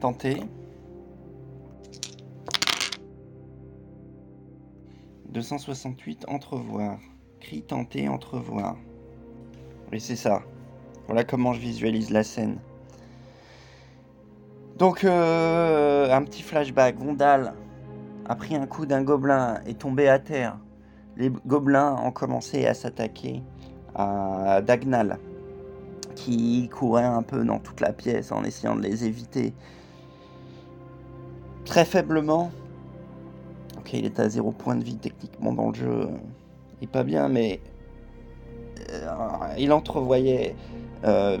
Tenter. 0.00 0.40
268, 5.28 6.24
entrevoir. 6.28 6.98
Cri, 7.40 7.62
tenter, 7.62 8.08
entrevoir. 8.08 8.76
Oui, 9.92 10.00
c'est 10.00 10.16
ça. 10.16 10.42
Voilà 11.06 11.24
comment 11.24 11.52
je 11.52 11.60
visualise 11.60 12.10
la 12.10 12.24
scène. 12.24 12.58
Donc, 14.78 15.04
euh, 15.04 16.10
un 16.10 16.22
petit 16.22 16.42
flashback. 16.42 16.96
Vondal 16.96 17.54
a 18.28 18.34
pris 18.34 18.56
un 18.56 18.66
coup 18.66 18.86
d'un 18.86 19.02
gobelin 19.02 19.60
et 19.66 19.74
tombé 19.74 20.08
à 20.08 20.18
terre. 20.18 20.58
Les 21.16 21.30
gobelins 21.46 21.96
ont 22.02 22.10
commencé 22.10 22.66
à 22.66 22.74
s'attaquer 22.74 23.42
à 23.94 24.60
Dagnal, 24.60 25.18
qui 26.14 26.68
courait 26.68 27.04
un 27.04 27.22
peu 27.22 27.44
dans 27.44 27.58
toute 27.58 27.80
la 27.80 27.92
pièce 27.92 28.32
en 28.32 28.44
essayant 28.44 28.76
de 28.76 28.82
les 28.82 29.04
éviter. 29.04 29.54
Très 31.64 31.84
faiblement. 31.84 32.50
Ok, 33.78 33.92
il 33.92 34.04
est 34.04 34.20
à 34.20 34.28
zéro 34.28 34.52
point 34.52 34.76
de 34.76 34.84
vie 34.84 34.96
techniquement 34.96 35.52
dans 35.52 35.68
le 35.68 35.74
jeu. 35.74 36.08
Il 36.80 36.84
est 36.84 36.90
pas 36.90 37.04
bien, 37.04 37.28
mais 37.28 37.60
euh, 38.90 39.08
il 39.56 39.72
entrevoyait 39.72 40.54
euh, 41.04 41.38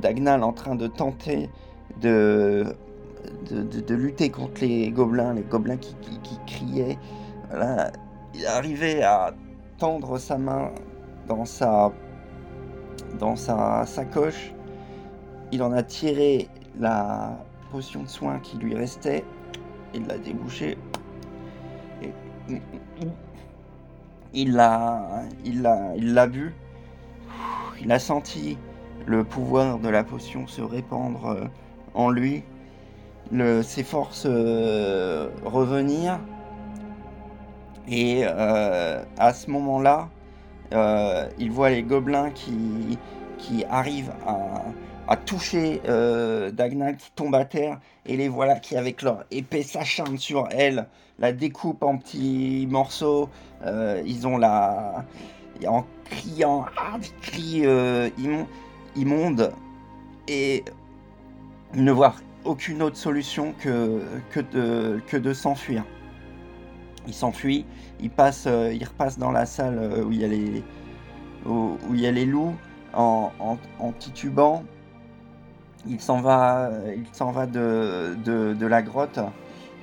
Dagnal 0.00 0.42
en 0.42 0.52
train 0.52 0.74
de 0.74 0.86
tenter 0.86 1.48
de, 2.00 2.74
de, 3.50 3.94
lutter 3.94 4.30
contre 4.30 4.62
les 4.62 4.90
gobelins, 4.90 5.34
les 5.34 5.42
gobelins 5.42 5.76
qui, 5.76 5.94
criaient. 6.46 6.98
il 8.34 8.46
arrivait 8.46 9.02
à 9.02 9.34
tendre 9.78 10.18
sa 10.18 10.38
main 10.38 10.70
dans 11.28 11.44
sa, 11.44 11.92
dans 13.18 13.36
sa 13.36 13.84
sacoche. 13.86 14.52
Il 15.52 15.62
en 15.62 15.72
a 15.72 15.82
tiré 15.82 16.48
la 16.78 17.38
potion 17.70 18.02
de 18.02 18.08
soin 18.08 18.38
qui 18.38 18.56
lui 18.56 18.74
restait. 18.74 19.24
Il 19.94 20.06
l'a 20.06 20.18
débouché. 20.18 20.78
il 24.34 24.52
l'a 24.52 25.22
il 25.44 25.68
il 25.96 26.14
l'a 26.14 26.26
vu 26.26 26.54
il 27.82 27.92
a 27.92 27.98
senti 27.98 28.56
le 29.06 29.24
pouvoir 29.24 29.78
de 29.78 29.88
la 29.88 30.04
potion 30.04 30.46
se 30.46 30.62
répandre 30.62 31.26
euh, 31.26 31.44
en 31.94 32.10
lui 32.10 32.44
le, 33.32 33.62
ses 33.62 33.82
forces 33.82 34.26
euh, 34.26 35.28
revenir 35.44 36.20
et 37.88 38.22
euh, 38.24 39.02
à 39.18 39.32
ce 39.32 39.50
moment 39.50 39.80
là 39.80 40.08
il 41.38 41.50
voit 41.50 41.70
les 41.70 41.82
gobelins 41.82 42.30
qui 42.30 42.98
qui 43.36 43.64
arrivent 43.68 44.12
à, 44.26 45.16
toucher 45.16 45.82
Dagnal 46.52 46.96
qui 46.96 47.10
tombe 47.14 47.34
à 47.34 47.44
terre 47.44 47.78
et 48.06 48.16
les 48.16 48.28
voilà 48.28 48.58
qui 48.58 48.76
avec 48.76 49.02
leur 49.02 49.24
épée 49.30 49.62
s'acharnent 49.62 50.16
sur 50.16 50.48
elle 50.50 50.86
la 51.22 51.32
découpe 51.32 51.82
en 51.82 51.98
petits 51.98 52.66
morceaux. 52.68 53.30
Euh, 53.64 54.02
ils 54.04 54.26
ont 54.26 54.36
la. 54.36 55.04
En 55.66 55.84
criant, 56.04 56.66
ah, 56.76 56.98
des 56.98 57.08
cris 57.20 57.62
euh, 57.64 58.10
immondes. 58.96 59.52
Et 60.26 60.64
ne 61.74 61.92
voir 61.92 62.16
aucune 62.44 62.82
autre 62.82 62.96
solution 62.96 63.54
que, 63.60 64.00
que 64.30 64.40
de, 64.40 65.00
que 65.06 65.16
de 65.16 65.32
s'enfuir. 65.32 65.84
Il 67.06 67.14
s'enfuit, 67.14 67.66
il, 68.00 68.10
passe, 68.10 68.44
euh, 68.46 68.72
il 68.72 68.84
repasse 68.84 69.18
dans 69.18 69.32
la 69.32 69.46
salle 69.46 70.04
où 70.06 70.12
il 70.12 70.20
y 70.20 70.24
a 70.24 70.28
les, 70.28 70.62
où, 71.46 71.76
il 71.92 72.00
y 72.00 72.06
a 72.06 72.12
les 72.12 72.26
loups 72.26 72.54
en, 72.94 73.30
en, 73.78 73.92
titubant. 73.92 74.64
Il 75.86 76.00
s'en 76.00 76.20
va, 76.20 76.70
il 76.96 77.06
s'en 77.12 77.32
va 77.32 77.46
de, 77.46 78.16
de, 78.24 78.54
de, 78.54 78.66
la 78.66 78.82
grotte 78.82 79.18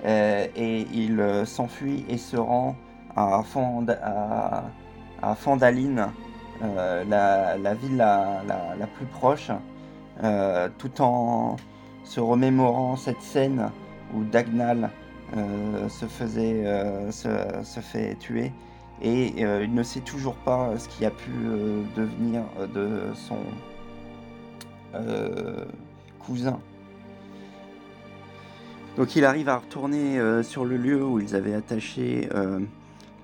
euh, 0.05 0.47
et 0.55 0.87
il 0.93 1.19
euh, 1.19 1.45
s'enfuit 1.45 2.05
et 2.07 2.17
se 2.17 2.37
rend 2.37 2.75
à, 3.15 3.43
Fandaline, 5.35 6.07
euh, 6.63 7.03
la, 7.03 7.73
ville 7.73 7.97
la, 7.97 8.87
plus 8.95 9.05
proche, 9.07 9.51
tout 10.77 11.01
en 11.01 11.57
se 12.09 12.19
remémorant 12.19 12.95
cette 12.95 13.21
scène 13.21 13.69
où 14.15 14.23
Dagnal 14.23 14.89
se, 15.89 16.05
faisait, 16.07 16.65
se, 17.11 17.79
fait 17.79 18.15
tuer 18.15 18.51
et 19.03 19.43
il 19.63 19.73
ne 19.75 19.83
sait 19.83 19.99
toujours 19.99 20.33
pas 20.33 20.75
ce 20.79 20.89
qui 20.89 21.05
a 21.05 21.11
pu 21.11 21.29
devenir 21.95 22.41
de 22.73 23.13
son 23.13 23.37
cousin. 26.19 26.59
Donc 28.99 29.15
il 29.15 29.23
arrive 29.23 29.47
à 29.47 29.57
retourner 29.57 30.19
euh, 30.19 30.43
sur 30.43 30.65
le 30.65 30.75
lieu 30.75 31.01
où 31.01 31.21
ils 31.21 31.33
avaient 31.33 31.53
attaché 31.53 32.27
euh, 32.35 32.59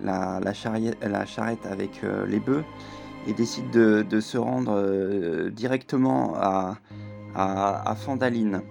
la, 0.01 0.53
charrette 0.53 1.65
avec 1.69 2.01
euh, 2.03 2.25
les 2.27 2.39
bœufs 2.39 2.63
et 3.27 3.33
décide 3.33 3.69
de, 3.71 4.19
se 4.21 4.37
rendre 4.37 5.49
directement 5.49 6.35
à, 6.37 6.77
Fandaline. 7.97 8.61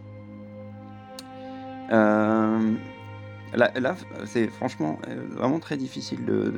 Là, 1.90 3.96
c'est 4.26 4.48
franchement 4.48 4.98
vraiment 5.30 5.58
très 5.58 5.76
difficile 5.76 6.24
de, 6.24 6.52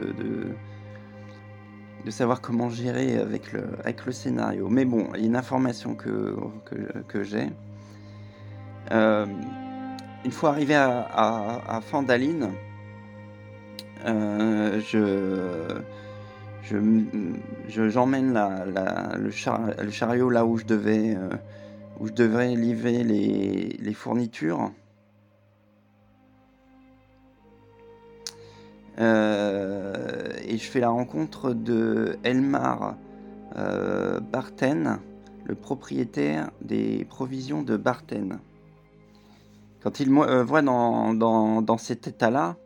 de, 2.05 2.11
savoir 2.11 2.41
comment 2.41 2.71
gérer 2.71 3.19
avec 3.19 3.53
le, 3.53 3.65
avec 3.81 4.07
le 4.07 4.13
scénario. 4.13 4.69
Mais 4.69 4.85
bon, 4.85 5.09
il 5.15 5.23
y 5.23 5.25
a 5.25 5.27
une 5.27 5.37
information 5.37 5.97
que, 5.97 6.37
que, 7.09 7.25
j'ai 7.25 7.49
une 10.27 10.33
fois 10.33 10.51
arrivé 10.51 10.75
à, 10.75 11.63
à, 11.69 11.81
Fandaline, 11.81 12.51
euh, 14.05 14.81
je, 14.81 15.81
je, 16.65 17.89
j'emmène 17.89 18.35
le, 18.35 19.91
chariot 19.91 20.31
là 20.31 20.45
où 20.45 20.59
je 20.59 20.65
devais, 20.65 21.15
euh, 21.15 21.29
où 22.01 22.09
je 22.09 22.13
devais 22.13 22.57
livrer 22.57 23.05
les, 23.05 23.77
les 23.81 23.95
fournitures. 23.95 24.73
Euh, 28.99 30.33
et 30.47 30.57
je 30.57 30.65
fais 30.65 30.81
la 30.81 30.89
rencontre 30.89 31.53
de 31.53 32.19
Elmar 32.25 32.97
Barten, 34.33 34.99
le 35.45 35.55
propriétaire 35.55 36.51
des 36.61 37.07
provisions 37.09 37.63
de 37.63 37.77
Barten. 37.77 38.39
Quand 39.87 40.01
il 40.01 40.11
me 40.11 40.23
euh, 40.23 40.43
voit 40.43 40.63
dans, 40.63 41.15
dans, 41.15 41.79
cet 41.79 42.09
état-là, 42.09 42.57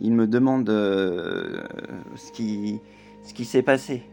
il 0.00 0.12
me 0.12 0.28
demande 0.28 0.70
euh, 0.70 1.64
ce 2.14 2.30
qui, 2.30 2.80
ce 3.24 3.34
qui 3.34 3.44
s'est 3.44 3.62
passé. 3.62 4.04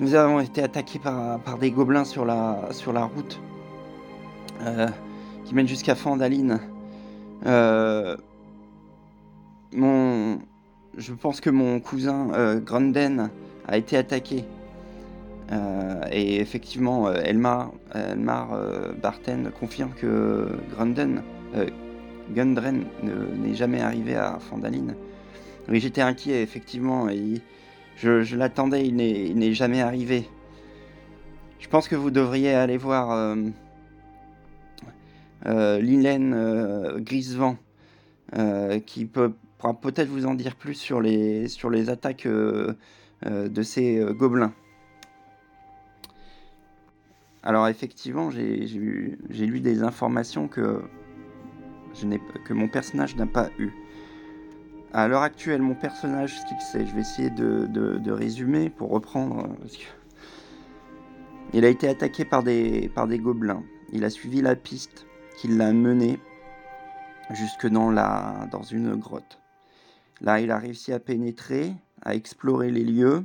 Nous 0.00 0.16
avons 0.16 0.40
été 0.40 0.64
attaqués 0.64 0.98
par, 0.98 1.38
par 1.40 1.58
des 1.58 1.70
gobelins 1.70 2.04
sur 2.04 2.24
la, 2.24 2.68
sur 2.72 2.92
la 2.92 3.04
route 3.04 3.40
euh, 4.62 4.88
qui 5.44 5.54
mène 5.54 5.68
jusqu'à 5.68 5.94
Fandaline. 5.94 6.58
Mon, 9.72 10.38
je 10.96 11.12
pense 11.12 11.40
que 11.40 11.50
mon 11.50 11.80
cousin 11.80 12.58
Grunden 12.64 13.30
a 13.66 13.76
été 13.76 13.96
attaqué. 13.96 14.44
Euh, 15.50 16.02
et 16.10 16.40
effectivement, 16.40 17.08
euh, 17.08 17.22
Elmar, 17.24 17.72
Elmar 17.94 18.52
euh, 18.52 18.92
confirme 19.58 19.92
que 19.94 20.48
Grunden, 20.70 21.22
Gundren 22.34 22.84
n'est 23.02 23.54
jamais 23.54 23.80
arrivé 23.80 24.14
à 24.14 24.38
Fandaline. 24.38 24.94
Oui, 25.68 25.80
j'étais 25.80 26.02
inquiet, 26.02 26.42
effectivement, 26.42 27.08
et 27.08 27.40
je, 27.96 28.36
l'attendais, 28.36 28.86
il 28.86 28.96
n'est 28.96 29.54
jamais 29.54 29.80
arrivé. 29.80 30.28
Je 31.58 31.68
pense 31.68 31.88
que 31.88 31.96
vous 31.96 32.10
devriez 32.10 32.52
aller 32.52 32.76
voir 32.76 33.34
euh, 35.46 35.80
Lilène 35.80 36.98
Grisevent, 36.98 37.56
qui 38.84 39.06
peut, 39.06 39.32
pourra 39.58 39.74
peut-être 39.74 40.08
vous 40.08 40.26
en 40.26 40.34
dire 40.34 40.56
plus 40.56 40.74
sur 40.74 41.00
les, 41.00 41.48
sur 41.48 41.70
les 41.70 41.90
attaques 41.90 42.26
de 42.26 43.62
ces 43.62 44.04
gobelins. 44.16 44.52
Alors 47.42 47.68
effectivement, 47.68 48.30
j'ai 48.30 48.66
lu 48.66 49.60
des 49.60 49.82
informations 49.82 50.48
que, 50.48 50.82
que 52.44 52.52
mon 52.52 52.68
personnage 52.68 53.16
n'a 53.16 53.26
pas 53.26 53.50
eu. 53.58 53.70
À 54.92 55.06
l'heure 55.06 55.22
actuelle, 55.22 55.60
mon 55.60 55.74
personnage, 55.74 56.40
ce 56.40 56.46
qu'il 56.46 56.60
sait, 56.60 56.86
je 56.86 56.94
vais 56.94 57.02
essayer 57.02 57.30
de, 57.30 58.10
résumer 58.10 58.70
pour 58.70 58.90
reprendre. 58.90 59.48
Il 61.52 61.64
a 61.64 61.68
été 61.68 61.88
attaqué 61.88 62.24
par 62.24 62.42
des, 62.42 62.90
par 62.94 63.06
des 63.06 63.18
gobelins. 63.18 63.62
Il 63.92 64.04
a 64.04 64.10
suivi 64.10 64.40
la 64.40 64.56
piste 64.56 65.06
qui 65.36 65.48
l'a 65.48 65.72
mené 65.72 66.18
jusque 67.32 67.66
dans, 67.66 67.90
la, 67.90 68.48
dans 68.50 68.62
une 68.62 68.96
grotte. 68.96 69.40
Là, 70.20 70.40
il 70.40 70.50
a 70.50 70.58
réussi 70.58 70.92
à 70.92 70.98
pénétrer, 70.98 71.72
à 72.02 72.14
explorer 72.14 72.70
les 72.70 72.84
lieux, 72.84 73.24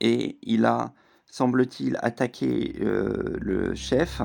et 0.00 0.38
il 0.42 0.64
a 0.64 0.92
semble-t-il, 1.34 1.98
attaquer 2.00 2.76
euh, 2.80 3.36
le 3.40 3.74
chef. 3.74 4.22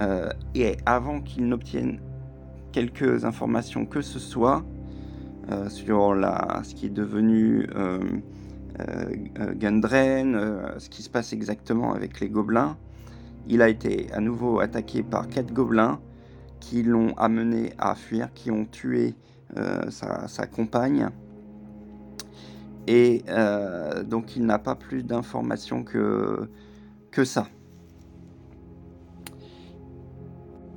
Euh, 0.00 0.30
et 0.54 0.78
avant 0.86 1.20
qu'il 1.20 1.46
n'obtienne 1.46 2.00
quelques 2.72 3.26
informations 3.26 3.84
que 3.84 4.00
ce 4.00 4.18
soit 4.18 4.64
euh, 5.50 5.68
sur 5.68 6.16
ce 6.62 6.74
qui 6.74 6.86
est 6.86 6.88
devenu 6.88 7.68
Gundren, 9.58 10.40
ce 10.78 10.88
qui 10.88 11.02
se 11.02 11.10
passe 11.10 11.34
exactement 11.34 11.92
avec 11.92 12.18
les 12.20 12.30
gobelins, 12.30 12.78
il 13.46 13.60
a 13.60 13.68
été 13.68 14.10
à 14.14 14.20
nouveau 14.20 14.60
attaqué 14.60 15.02
par 15.02 15.28
quatre 15.28 15.52
gobelins 15.52 16.00
qui 16.60 16.82
l'ont 16.82 17.12
amené 17.18 17.74
à 17.76 17.94
fuir, 17.94 18.32
qui 18.32 18.50
ont 18.50 18.64
tué 18.64 19.14
sa, 19.90 20.46
compagne 20.46 21.10
et 22.86 23.22
euh, 23.28 24.02
donc 24.02 24.36
il 24.36 24.44
n'a 24.44 24.58
pas 24.58 24.74
plus 24.74 25.02
d'informations 25.02 25.84
que, 25.84 26.48
que 27.10 27.24
ça. 27.24 27.48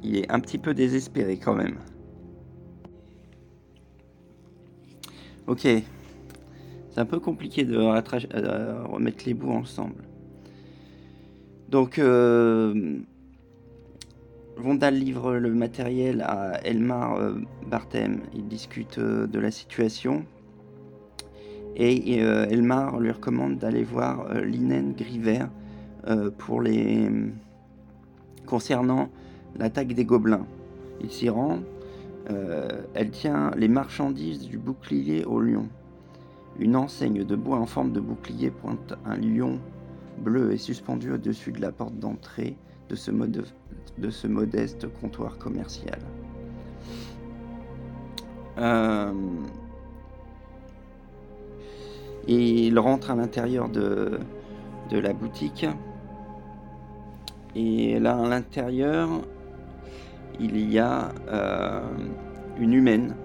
Il 0.03 0.17
est 0.17 0.31
un 0.31 0.39
petit 0.39 0.59
peu 0.59 0.73
désespéré 0.73 1.37
quand 1.37 1.55
même. 1.55 1.77
Ok. 5.47 5.61
C'est 5.61 7.01
un 7.01 7.05
peu 7.05 7.19
compliqué 7.19 7.65
de 7.65 7.75
euh, 7.75 8.83
remettre 8.83 9.25
les 9.25 9.33
bouts 9.33 9.51
ensemble. 9.51 10.03
Donc, 11.69 11.97
euh, 11.97 12.99
Vondal 14.57 14.95
livre 14.95 15.35
le 15.35 15.53
matériel 15.53 16.21
à 16.21 16.59
Elmar 16.63 17.15
euh, 17.15 17.35
Bartem. 17.67 18.21
Il 18.33 18.47
discute 18.47 18.99
de 18.99 19.39
la 19.39 19.51
situation. 19.51 20.25
Et 21.77 22.23
euh, 22.23 22.45
Elmar 22.49 22.99
lui 22.99 23.11
recommande 23.11 23.57
d'aller 23.57 23.83
voir 23.83 24.27
euh, 24.29 24.45
Linen 24.45 24.93
Griver 24.93 25.45
euh, 26.07 26.31
pour 26.31 26.61
les 26.61 27.09
concernant 28.45 29.09
l'attaque 29.57 29.93
des 29.93 30.05
gobelins. 30.05 30.45
Il 31.01 31.11
s'y 31.11 31.29
rend. 31.29 31.59
elle 32.93 33.11
tient 33.11 33.51
les 33.57 33.67
marchandises 33.67 34.47
du 34.47 34.57
bouclier 34.57 35.25
au 35.25 35.39
lion. 35.39 35.67
Une 36.59 36.75
enseigne 36.75 37.23
de 37.23 37.35
bois 37.35 37.57
en 37.57 37.65
forme 37.65 37.91
de 37.91 37.99
bouclier 37.99 38.51
pointe 38.51 38.93
un 39.05 39.17
lion 39.17 39.59
bleu 40.19 40.53
et 40.53 40.57
suspendu 40.57 41.11
au-dessus 41.11 41.51
de 41.51 41.59
la 41.59 41.71
porte 41.71 41.99
d'entrée 41.99 42.55
de 42.89 42.95
ce, 42.95 43.11
de 43.11 44.09
ce 44.09 44.27
modeste 44.27 44.87
comptoir 45.01 45.37
commercial. 45.37 45.99
Euh, 48.57 49.11
et 52.27 52.67
il 52.67 52.79
rentre 52.79 53.11
à 53.11 53.15
l'intérieur 53.15 53.69
de, 53.69 54.19
la 54.91 55.13
boutique. 55.13 55.65
Et 57.55 57.99
là, 57.99 58.17
à 58.17 58.27
l'intérieur, 58.27 59.09
il 60.39 60.57
y 60.71 60.79
a 60.79 61.09
euh, 61.29 61.81
une 62.59 62.73
humaine 62.73 63.15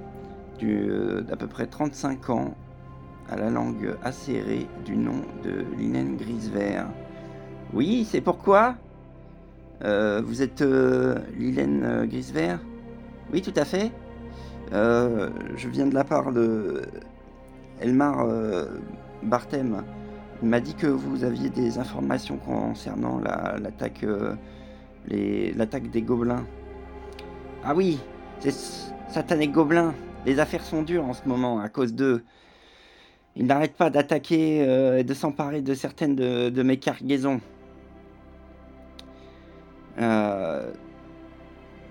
d'à 0.62 1.36
peu 1.36 1.46
près 1.46 1.66
35 1.66 2.28
ans, 2.30 2.54
à 3.30 3.36
la 3.36 3.48
langue 3.48 3.96
acérée, 4.02 4.66
du 4.84 4.94
nom 4.94 5.22
de 5.42 5.64
Linen 5.78 6.16
Grisevert. 6.16 6.86
Oui, 7.72 8.04
c'est 8.04 8.20
pourquoi? 8.20 8.74
euh, 8.74 8.89
Vous 9.82 10.42
êtes 10.42 10.62
euh, 10.62 11.16
Linen 11.38 12.06
Grisevert? 12.06 12.60
Oui, 13.32 13.42
tout 13.42 13.54
à 13.56 13.64
fait. 13.64 13.92
je 14.72 15.68
viens 15.68 15.86
de 15.86 15.94
la 15.94 16.04
part 16.04 16.32
de 16.32 16.82
Elmar 17.80 18.26
euh, 18.26 18.66
Bartem 19.22 19.82
m'a 20.42 20.60
dit 20.60 20.74
que 20.74 20.86
vous 20.86 21.24
aviez 21.24 21.50
des 21.50 21.78
informations 21.78 22.36
concernant 22.36 23.20
l'attaque 23.20 24.04
euh, 24.04 24.34
des 25.08 26.02
gobelins. 26.02 26.44
Ah 27.64 27.74
oui, 27.74 27.98
c'est 28.40 28.54
satané 29.10 29.48
gobelins. 29.48 29.94
Les 30.26 30.38
affaires 30.38 30.62
sont 30.62 30.82
dures 30.82 31.04
en 31.04 31.14
ce 31.14 31.26
moment 31.26 31.60
à 31.60 31.68
cause 31.68 31.94
d'eux. 31.94 32.22
Ils 33.36 33.46
n'arrêtent 33.46 33.76
pas 33.76 33.90
d'attaquer 33.90 34.62
euh, 34.66 34.98
et 34.98 35.04
de 35.04 35.14
s'emparer 35.14 35.62
de 35.62 35.74
certaines 35.74 36.16
de, 36.16 36.62
mes 36.62 36.78
cargaisons. 36.78 37.40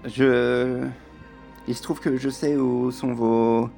Je... 0.06 0.88
Il 1.67 1.76
se 1.76 1.84
trouve 1.84 2.00
que 2.00 2.17
je 2.17 2.30
sais 2.30 2.58
où 2.58 2.89
sont 2.89 3.13
vos, 3.13 3.69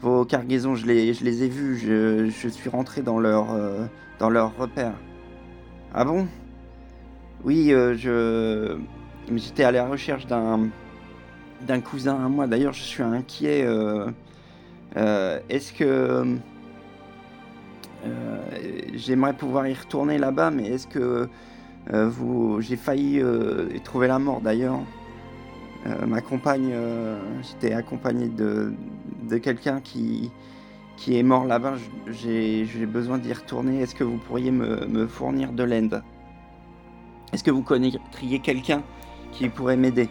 vos 0.00 0.24
cargaisons, 0.24 0.74
je 0.74 0.86
les, 0.86 1.42
ai 1.42 1.48
vues, 1.48 1.76
je, 1.76 2.48
suis 2.48 2.70
rentré 2.70 3.02
dans 3.02 3.18
leur, 3.18 3.52
euh, 3.52 3.86
dans 4.18 4.30
leur 4.30 4.56
repère. 4.56 4.94
Ah 5.92 6.04
bon? 6.04 6.26
Oui, 7.44 7.72
euh, 7.72 7.94
je 7.96 8.78
j'étais 9.34 9.64
à 9.64 9.72
la 9.72 9.86
recherche 9.86 10.26
d'un 10.26 10.68
d'un 11.66 11.80
cousin 11.80 12.22
à 12.22 12.28
moi. 12.28 12.46
D'ailleurs, 12.46 12.74
je 12.74 12.82
suis 12.82 13.02
inquiet. 13.02 13.64
Euh, 13.64 14.10
est-ce 15.48 15.72
que 15.72 16.36
j'aimerais 18.94 19.32
pouvoir 19.32 19.66
y 19.66 19.74
retourner 19.74 20.18
là-bas, 20.18 20.50
mais 20.50 20.68
est-ce 20.68 20.86
que 20.86 21.28
vous, 21.90 22.60
j'ai 22.60 22.76
failli 22.76 23.22
trouver 23.84 24.08
la 24.08 24.18
mort 24.18 24.40
d'ailleurs. 24.40 24.80
ma 26.06 26.20
compagne, 26.20 26.74
j'étais 27.42 27.74
accompagné 27.74 28.28
de, 28.28 28.72
de 29.28 29.38
quelqu'un 29.38 29.80
qui, 29.80 30.30
qui 30.96 31.18
est 31.18 31.22
mort 31.22 31.44
là-bas, 31.44 31.74
j'ai 32.10 32.86
besoin 32.86 33.18
d'y 33.18 33.32
retourner. 33.32 33.80
Est-ce 33.80 33.94
que 33.94 34.04
vous 34.04 34.18
pourriez 34.18 34.50
me, 34.50 35.06
fournir 35.06 35.52
de 35.52 35.62
l'aide? 35.62 36.02
Est-ce 37.32 37.42
que 37.42 37.50
vous 37.50 37.62
connaîtriez 37.62 38.38
quelqu'un 38.38 38.82
qui 39.32 39.48
pourrait 39.48 39.76
m'aider? 39.76 40.08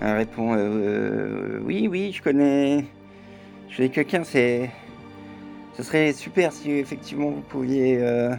Elle 0.00 0.16
répond 0.16 0.54
euh, 0.56 1.60
Oui, 1.62 1.88
oui, 1.88 2.12
je 2.12 2.22
connais. 2.22 2.86
Je 3.68 3.76
connais 3.76 3.90
quelqu'un, 3.90 4.24
c'est. 4.24 4.70
Ce 5.76 5.82
serait 5.82 6.12
super 6.12 6.52
si 6.52 6.70
effectivement 6.70 7.30
vous 7.30 7.42
pouviez 7.42 7.98
euh, 7.98 8.34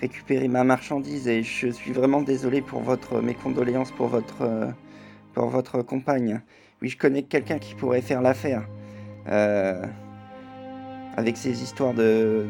récupérer 0.00 0.48
ma 0.48 0.64
marchandise 0.64 1.28
et 1.28 1.42
je 1.42 1.68
suis 1.68 1.92
vraiment 1.92 2.22
désolé 2.22 2.60
pour 2.62 2.80
votre. 2.80 3.20
mes 3.20 3.34
condoléances 3.34 3.92
pour 3.92 4.08
votre. 4.08 4.42
Euh, 4.42 4.70
pour 5.34 5.48
votre 5.48 5.82
compagne. 5.82 6.40
Oui, 6.82 6.88
je 6.88 6.96
connais 6.96 7.22
quelqu'un 7.22 7.58
qui 7.58 7.74
pourrait 7.74 8.02
faire 8.02 8.22
l'affaire. 8.22 8.66
avec 11.16 11.36
ces 11.36 11.62
histoires 11.62 11.94
de, 11.94 12.46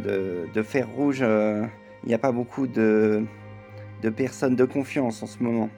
de 0.53 0.63
fer 0.63 0.89
rouge, 0.89 1.21
il 1.21 2.09
n'y 2.09 2.15
a 2.15 2.19
pas 2.19 2.33
beaucoup 2.33 2.67
de 2.67 3.25
de 4.03 4.11
personnes 4.11 4.57
de 4.57 4.65
confiance 4.65 5.23
en 5.23 5.27
ce 5.27 5.43
moment. 5.43 5.69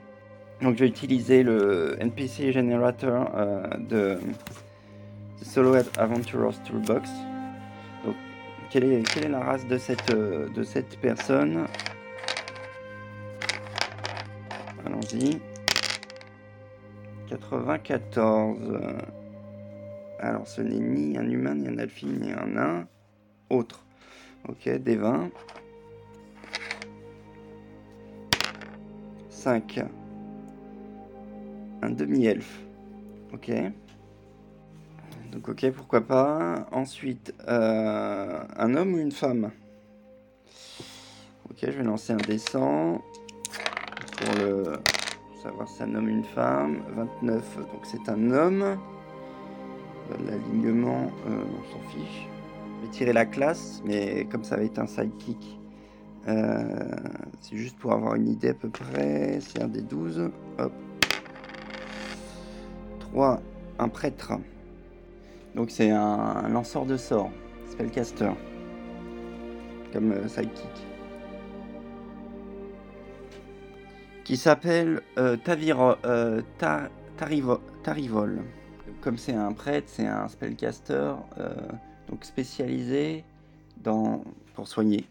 Donc 0.61 0.75
je 0.75 0.81
vais 0.81 0.87
utiliser 0.87 1.43
le 1.43 1.97
NPC 1.99 2.51
Generator 2.51 3.31
euh, 3.35 3.63
de, 3.89 4.19
Solo 5.41 5.75
Adventurers 5.97 6.61
Toolbox. 6.63 7.09
Quelle 8.71 8.85
est, 8.85 9.03
quelle 9.13 9.25
est 9.25 9.29
la 9.29 9.41
race 9.41 9.67
de 9.67 9.77
cette, 9.77 10.13
euh, 10.13 10.47
de 10.47 10.63
cette 10.63 10.97
personne 11.01 11.65
Allons-y. 14.85 15.41
94. 17.27 18.79
Alors 20.19 20.47
ce 20.47 20.61
n'est 20.61 20.79
ni 20.79 21.17
un 21.17 21.29
humain, 21.29 21.55
ni 21.55 21.67
un 21.67 21.79
alphine, 21.79 22.19
ni 22.21 22.31
un 22.31 22.47
nain. 22.47 22.87
Autre. 23.49 23.83
Ok, 24.47 24.69
des 24.69 24.95
20. 24.95 25.29
5. 29.29 29.83
Un 31.81 31.89
demi-elfe. 31.89 32.61
Ok. 33.33 33.51
Donc 35.31 35.47
ok, 35.47 35.71
pourquoi 35.71 36.01
pas. 36.01 36.67
Ensuite, 36.71 37.33
euh, 37.47 38.43
un 38.57 38.75
homme 38.75 38.93
ou 38.95 38.97
une 38.97 39.13
femme? 39.13 39.51
Ok, 41.49 41.57
je 41.61 41.71
vais 41.71 41.83
lancer 41.83 42.11
un 42.13 42.17
descend. 42.17 42.99
Pour 44.17 44.35
le 44.43 44.73
savoir 45.41 45.67
si 45.67 45.75
c'est 45.77 45.83
un 45.83 45.95
homme 45.95 46.05
ou 46.05 46.09
une 46.09 46.25
femme. 46.25 46.83
29, 46.95 47.57
donc 47.57 47.81
c'est 47.83 48.09
un 48.09 48.31
homme. 48.31 48.77
L'alignement, 50.25 51.09
euh, 51.27 51.43
on 51.59 51.71
s'en 51.71 51.89
fiche. 51.89 52.27
Je 52.81 52.85
vais 52.85 52.91
tirer 52.91 53.13
la 53.13 53.25
classe, 53.25 53.81
mais 53.85 54.25
comme 54.29 54.43
ça 54.43 54.57
va 54.57 54.63
être 54.63 54.79
un 54.79 54.87
sidekick, 54.87 55.59
euh, 56.27 56.65
c'est 57.39 57.55
juste 57.55 57.77
pour 57.77 57.93
avoir 57.93 58.15
une 58.15 58.27
idée 58.27 58.49
à 58.49 58.53
peu 58.53 58.69
près. 58.69 59.39
C'est 59.39 59.61
un 59.61 59.69
des 59.69 59.81
12. 59.81 60.29
Hop. 60.57 60.73
3. 62.99 63.41
Un 63.79 63.87
prêtre. 63.87 64.33
Donc 65.55 65.69
c'est 65.71 65.91
un, 65.91 66.47
lanceur 66.49 66.85
de 66.85 66.97
sorts. 66.97 67.31
Spellcaster. 67.69 68.31
Comme 69.93 70.11
euh, 70.11 70.27
sidekick. 70.27 70.69
Qui 74.23 74.37
s'appelle 74.37 75.01
euh, 75.17 75.35
Taviro, 75.37 75.93
euh, 76.05 76.41
Tarivol. 77.83 78.43
Comme 79.01 79.17
c'est 79.17 79.33
un 79.33 79.51
prêtre, 79.51 79.87
c'est 79.89 80.07
un 80.07 80.27
spellcaster. 80.27 81.13
donc 82.07 82.23
spécialisé 82.23 83.25
dans, 83.77 84.23
pour 84.53 84.67
soigner. 84.67 85.05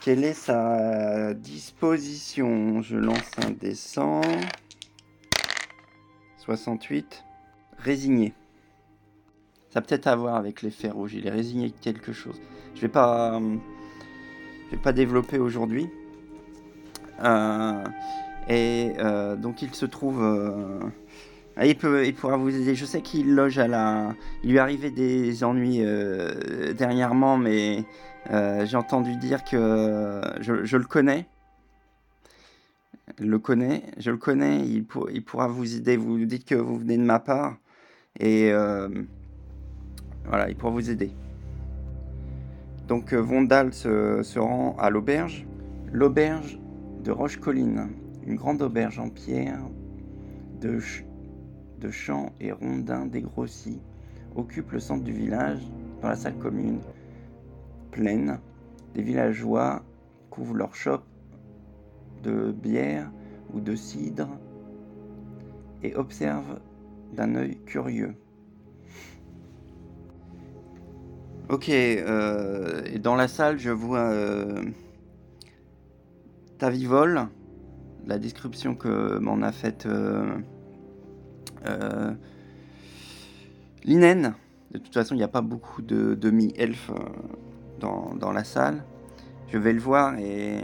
Quelle 0.00 0.24
est 0.24 0.34
sa 0.34 1.34
disposition? 1.34 2.82
Je 2.82 2.96
lance 2.96 3.30
un 3.44 3.50
descend. 3.50 4.24
68. 6.38 7.24
Résigné. 7.78 8.32
Ça 9.70 9.80
peut-être 9.80 10.06
à 10.06 10.16
voir 10.16 10.36
avec 10.36 10.62
l'effet 10.62 10.90
rouge. 10.90 11.14
Il 11.14 11.26
est 11.26 11.30
résigné 11.30 11.70
quelque 11.70 12.12
chose. 12.12 12.40
Je 12.74 12.80
vais 12.80 12.88
pas, 12.88 13.40
je 14.66 14.76
vais 14.76 14.82
pas 14.82 14.92
développer 14.92 15.38
aujourd'hui. 15.38 15.88
Euh, 17.22 17.84
et 18.48 18.92
euh, 18.98 19.36
donc 19.36 19.62
il 19.62 19.74
se 19.74 19.86
trouve. 19.86 20.22
Euh, 20.22 20.80
il, 21.62 21.76
peut, 21.76 22.06
il 22.06 22.14
pourra 22.14 22.36
vous 22.36 22.54
aider. 22.54 22.74
Je 22.74 22.84
sais 22.84 23.02
qu'il 23.02 23.34
loge 23.34 23.58
à 23.58 23.68
la. 23.68 24.14
Il 24.42 24.52
lui 24.52 24.58
arrivait 24.58 24.90
des 24.90 25.44
ennuis 25.44 25.82
dernièrement, 26.74 27.36
mais 27.36 27.84
euh, 28.30 28.66
j'ai 28.66 28.76
entendu 28.76 29.16
dire 29.16 29.42
que 29.44 30.20
je, 30.40 30.76
le 30.76 30.84
connais. 30.84 31.26
Le 33.18 33.38
connais, 33.38 33.84
je 33.96 34.10
le 34.10 34.18
connais, 34.18 34.66
il, 34.66 34.84
pourra 34.84 35.48
vous 35.48 35.76
aider. 35.76 35.96
Vous 35.96 36.24
dites 36.24 36.44
que 36.44 36.54
vous 36.54 36.78
venez 36.78 36.98
de 36.98 37.02
ma 37.02 37.20
part 37.20 37.56
et 38.20 38.52
euh, 38.52 38.88
voilà, 40.28 40.48
il 40.48 40.56
pourra 40.56 40.72
vous 40.72 40.90
aider. 40.90 41.10
Donc 42.86 43.12
euh, 43.12 43.20
Vondal 43.20 43.72
se, 43.72 44.38
rend 44.38 44.76
à 44.78 44.90
l'auberge, 44.90 45.46
l'auberge 45.92 46.58
de 47.04 47.10
Roche-Colline, 47.10 47.88
une 48.26 48.36
grande 48.36 48.62
auberge 48.62 48.98
en 48.98 49.08
pierre 49.08 49.60
de, 50.60 50.80
champs 51.90 52.32
et 52.40 52.52
rondins 52.52 53.06
dégrossis, 53.06 53.80
occupe 54.36 54.72
le 54.72 54.80
centre 54.80 55.04
du 55.04 55.12
village 55.12 55.60
dans 56.02 56.08
la 56.08 56.16
salle 56.16 56.36
commune 56.36 56.80
pleine, 57.90 58.38
des 58.94 59.02
villageois 59.02 59.82
couvrent 60.30 60.54
leurs 60.54 60.74
chopes 60.74 61.06
de 62.22 62.52
bière 62.52 63.10
ou 63.54 63.60
de 63.60 63.74
cidre 63.74 64.28
et 65.82 65.94
observent 65.94 66.60
d'un 67.14 67.34
œil 67.34 67.58
curieux. 67.64 68.14
Ok, 71.48 71.70
euh, 71.70 72.82
et 72.92 72.98
dans 72.98 73.14
la 73.16 73.26
salle, 73.26 73.58
je 73.58 73.70
vois 73.70 74.10
euh, 74.10 74.62
Tavivol, 76.58 77.26
la 78.06 78.18
description 78.18 78.74
que 78.74 79.18
m'en 79.18 79.40
a 79.40 79.50
faite 79.50 79.86
euh, 79.86 80.26
euh, 81.66 82.12
Linen. 83.82 84.34
De 84.72 84.78
toute 84.78 84.92
façon, 84.92 85.14
il 85.14 85.18
n'y 85.18 85.24
a 85.24 85.28
pas 85.28 85.40
beaucoup 85.40 85.80
de 85.80 86.14
demi-elfes 86.14 86.90
dans, 87.80 88.32
la 88.32 88.44
salle. 88.44 88.84
Je 89.50 89.56
vais 89.56 89.72
le 89.72 89.80
voir 89.80 90.18
et 90.18 90.58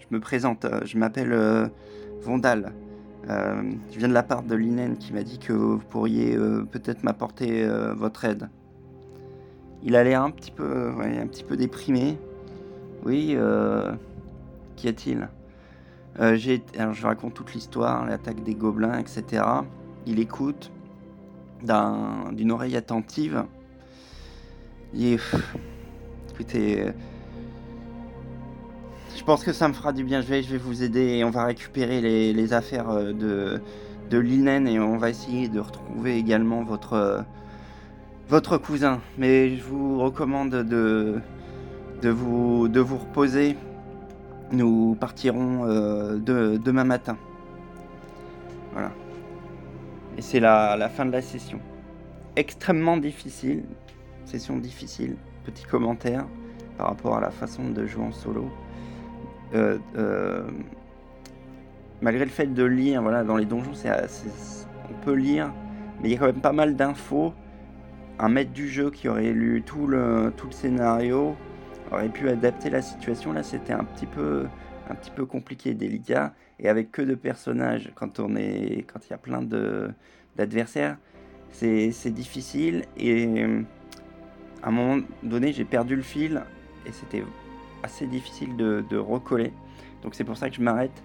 je 0.00 0.06
me 0.10 0.20
présente. 0.20 0.66
Je 0.84 0.98
m'appelle 0.98 1.70
Vondal. 2.20 2.74
Je 3.26 3.98
viens 3.98 4.08
de 4.08 4.12
la 4.12 4.22
part 4.22 4.42
de 4.42 4.54
Linen 4.54 4.98
qui 4.98 5.14
m'a 5.14 5.22
dit 5.22 5.38
que 5.38 5.54
vous 5.54 5.78
pourriez 5.78 6.36
peut-être 6.70 7.04
m'apporter 7.04 7.66
votre 7.96 8.26
aide. 8.26 8.50
Il 9.84 9.96
a 9.96 10.02
l'air 10.02 10.22
un 10.22 10.30
petit 10.30 10.50
peu, 10.50 10.92
un 10.98 11.26
petit 11.26 11.44
peu 11.44 11.56
déprimé. 11.56 12.18
Oui, 13.04 13.36
qu'y 14.76 14.88
a-t-il? 14.88 15.28
Alors 16.18 16.94
je 16.94 17.06
raconte 17.06 17.34
toute 17.34 17.54
l'histoire, 17.54 18.06
l'attaque 18.06 18.42
des 18.42 18.54
gobelins, 18.54 18.98
etc. 18.98 19.42
Il 20.06 20.18
écoute 20.18 20.72
d'une 22.32 22.52
oreille 22.52 22.76
attentive. 22.76 23.44
Écoutez, 24.94 26.82
euh, 26.82 26.92
je 29.16 29.24
pense 29.24 29.42
que 29.44 29.52
ça 29.52 29.68
me 29.68 29.72
fera 29.72 29.92
du 29.92 30.04
bien. 30.04 30.20
Je 30.20 30.28
vais, 30.28 30.42
vous 30.58 30.82
aider 30.82 31.16
et 31.16 31.24
on 31.24 31.30
va 31.30 31.44
récupérer 31.44 32.00
les, 32.00 32.52
affaires 32.52 32.90
euh, 32.90 33.12
de, 33.12 33.60
de 34.10 34.18
Linen 34.18 34.68
et 34.68 34.78
on 34.78 34.96
va 34.96 35.10
essayer 35.10 35.48
de 35.48 35.58
retrouver 35.58 36.16
également 36.16 36.62
votre, 36.62 36.92
euh, 36.92 37.22
votre 38.28 38.58
cousin. 38.58 39.00
Mais 39.18 39.56
je 39.56 39.62
vous 39.62 40.00
recommande 40.00 40.50
de, 40.50 41.20
vous, 42.02 42.64
reposer. 42.64 43.56
Nous 44.52 44.96
partirons 45.00 45.66
de, 45.66 46.56
demain 46.56 46.84
matin. 46.84 47.16
Voilà. 48.72 48.90
Et 50.16 50.22
c'est 50.22 50.40
la, 50.40 50.76
la 50.76 50.88
fin 50.88 51.06
de 51.06 51.12
la 51.12 51.22
session. 51.22 51.60
Extrêmement 52.36 52.96
difficile. 52.96 53.64
Session 54.26 54.56
difficile 54.56 55.16
petit 55.44 55.64
commentaire 55.64 56.26
par 56.76 56.88
rapport 56.88 57.16
à 57.16 57.20
la 57.20 57.30
façon 57.30 57.70
de 57.70 57.86
jouer 57.86 58.04
en 58.04 58.12
solo. 58.12 58.50
Euh, 59.54 59.78
euh, 59.96 60.48
malgré 62.00 62.24
le 62.24 62.30
fait 62.30 62.52
de 62.52 62.64
lire, 62.64 63.02
voilà, 63.02 63.22
dans 63.22 63.36
les 63.36 63.44
donjons, 63.44 63.74
c'est, 63.74 63.90
on 64.90 65.04
peut 65.04 65.14
lire, 65.14 65.52
mais 66.00 66.08
il 66.08 66.12
y 66.12 66.16
a 66.16 66.18
quand 66.18 66.26
même 66.26 66.40
pas 66.40 66.52
mal 66.52 66.74
d'infos. 66.74 67.32
Un 68.18 68.28
maître 68.28 68.52
du 68.52 68.68
jeu 68.68 68.90
qui 68.90 69.08
aurait 69.08 69.32
lu 69.32 69.62
tout 69.62 69.86
le, 69.86 70.32
tout 70.36 70.46
le 70.46 70.52
scénario 70.52 71.36
aurait 71.90 72.08
pu 72.08 72.28
adapter 72.28 72.70
la 72.70 72.82
situation. 72.82 73.32
Là, 73.32 73.42
c'était 73.42 73.72
un 73.72 73.84
petit 73.84 74.06
peu, 74.06 74.46
un 74.88 74.94
petit 74.94 75.10
peu 75.10 75.26
compliqué, 75.26 75.74
délicat, 75.74 76.32
et 76.60 76.68
avec 76.68 76.92
que 76.92 77.02
de 77.02 77.14
personnages, 77.14 77.90
quand 77.94 78.20
on 78.20 78.36
est, 78.36 78.84
quand 78.92 79.00
il 79.06 79.10
y 79.10 79.14
a 79.14 79.18
plein 79.18 79.42
de 79.42 79.90
d'adversaires, 80.36 80.96
c'est, 81.50 81.92
c'est 81.92 82.10
difficile 82.10 82.82
et 82.96 83.46
à 84.64 84.68
un 84.68 84.70
moment 84.70 85.02
donné, 85.22 85.52
j'ai 85.52 85.64
perdu 85.64 85.94
le 85.94 86.02
fil 86.02 86.42
et 86.86 86.92
c'était 86.92 87.22
assez 87.82 88.06
difficile 88.06 88.56
de, 88.56 88.96
recoller. 88.96 89.52
Donc 90.02 90.14
c'est 90.14 90.24
pour 90.24 90.36
ça 90.36 90.48
que 90.48 90.56
je 90.56 90.62
m'arrête. 90.62 91.02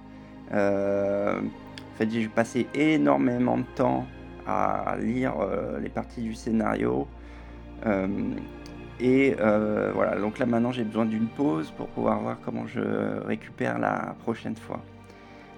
Euh, 0.53 1.39
en 1.41 1.97
fait, 1.97 2.09
j'ai 2.09 2.27
passé 2.29 2.67
énormément 2.73 3.57
de 3.57 3.65
temps 3.75 4.07
à 4.49 4.97
lire 4.97 5.33
les 5.81 5.89
parties 5.89 6.21
du 6.21 6.33
scénario. 6.33 7.07
et 8.99 9.35
voilà, 9.93 10.19
donc 10.19 10.39
là 10.39 10.45
maintenant 10.45 10.71
j'ai 10.71 10.83
besoin 10.83 11.05
d'une 11.05 11.27
pause 11.27 11.71
pour 11.71 11.87
pouvoir 11.87 12.19
voir 12.19 12.37
comment 12.43 12.67
je 12.67 12.81
récupère 13.25 13.79
la 13.79 14.15
prochaine 14.23 14.55
fois. 14.55 14.81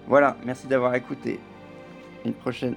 Voilà, 0.08 0.36
merci 0.46 0.68
d'avoir 0.68 0.96
écouté. 0.96 1.40
Une 2.26 2.34
prochaine. 2.34 2.76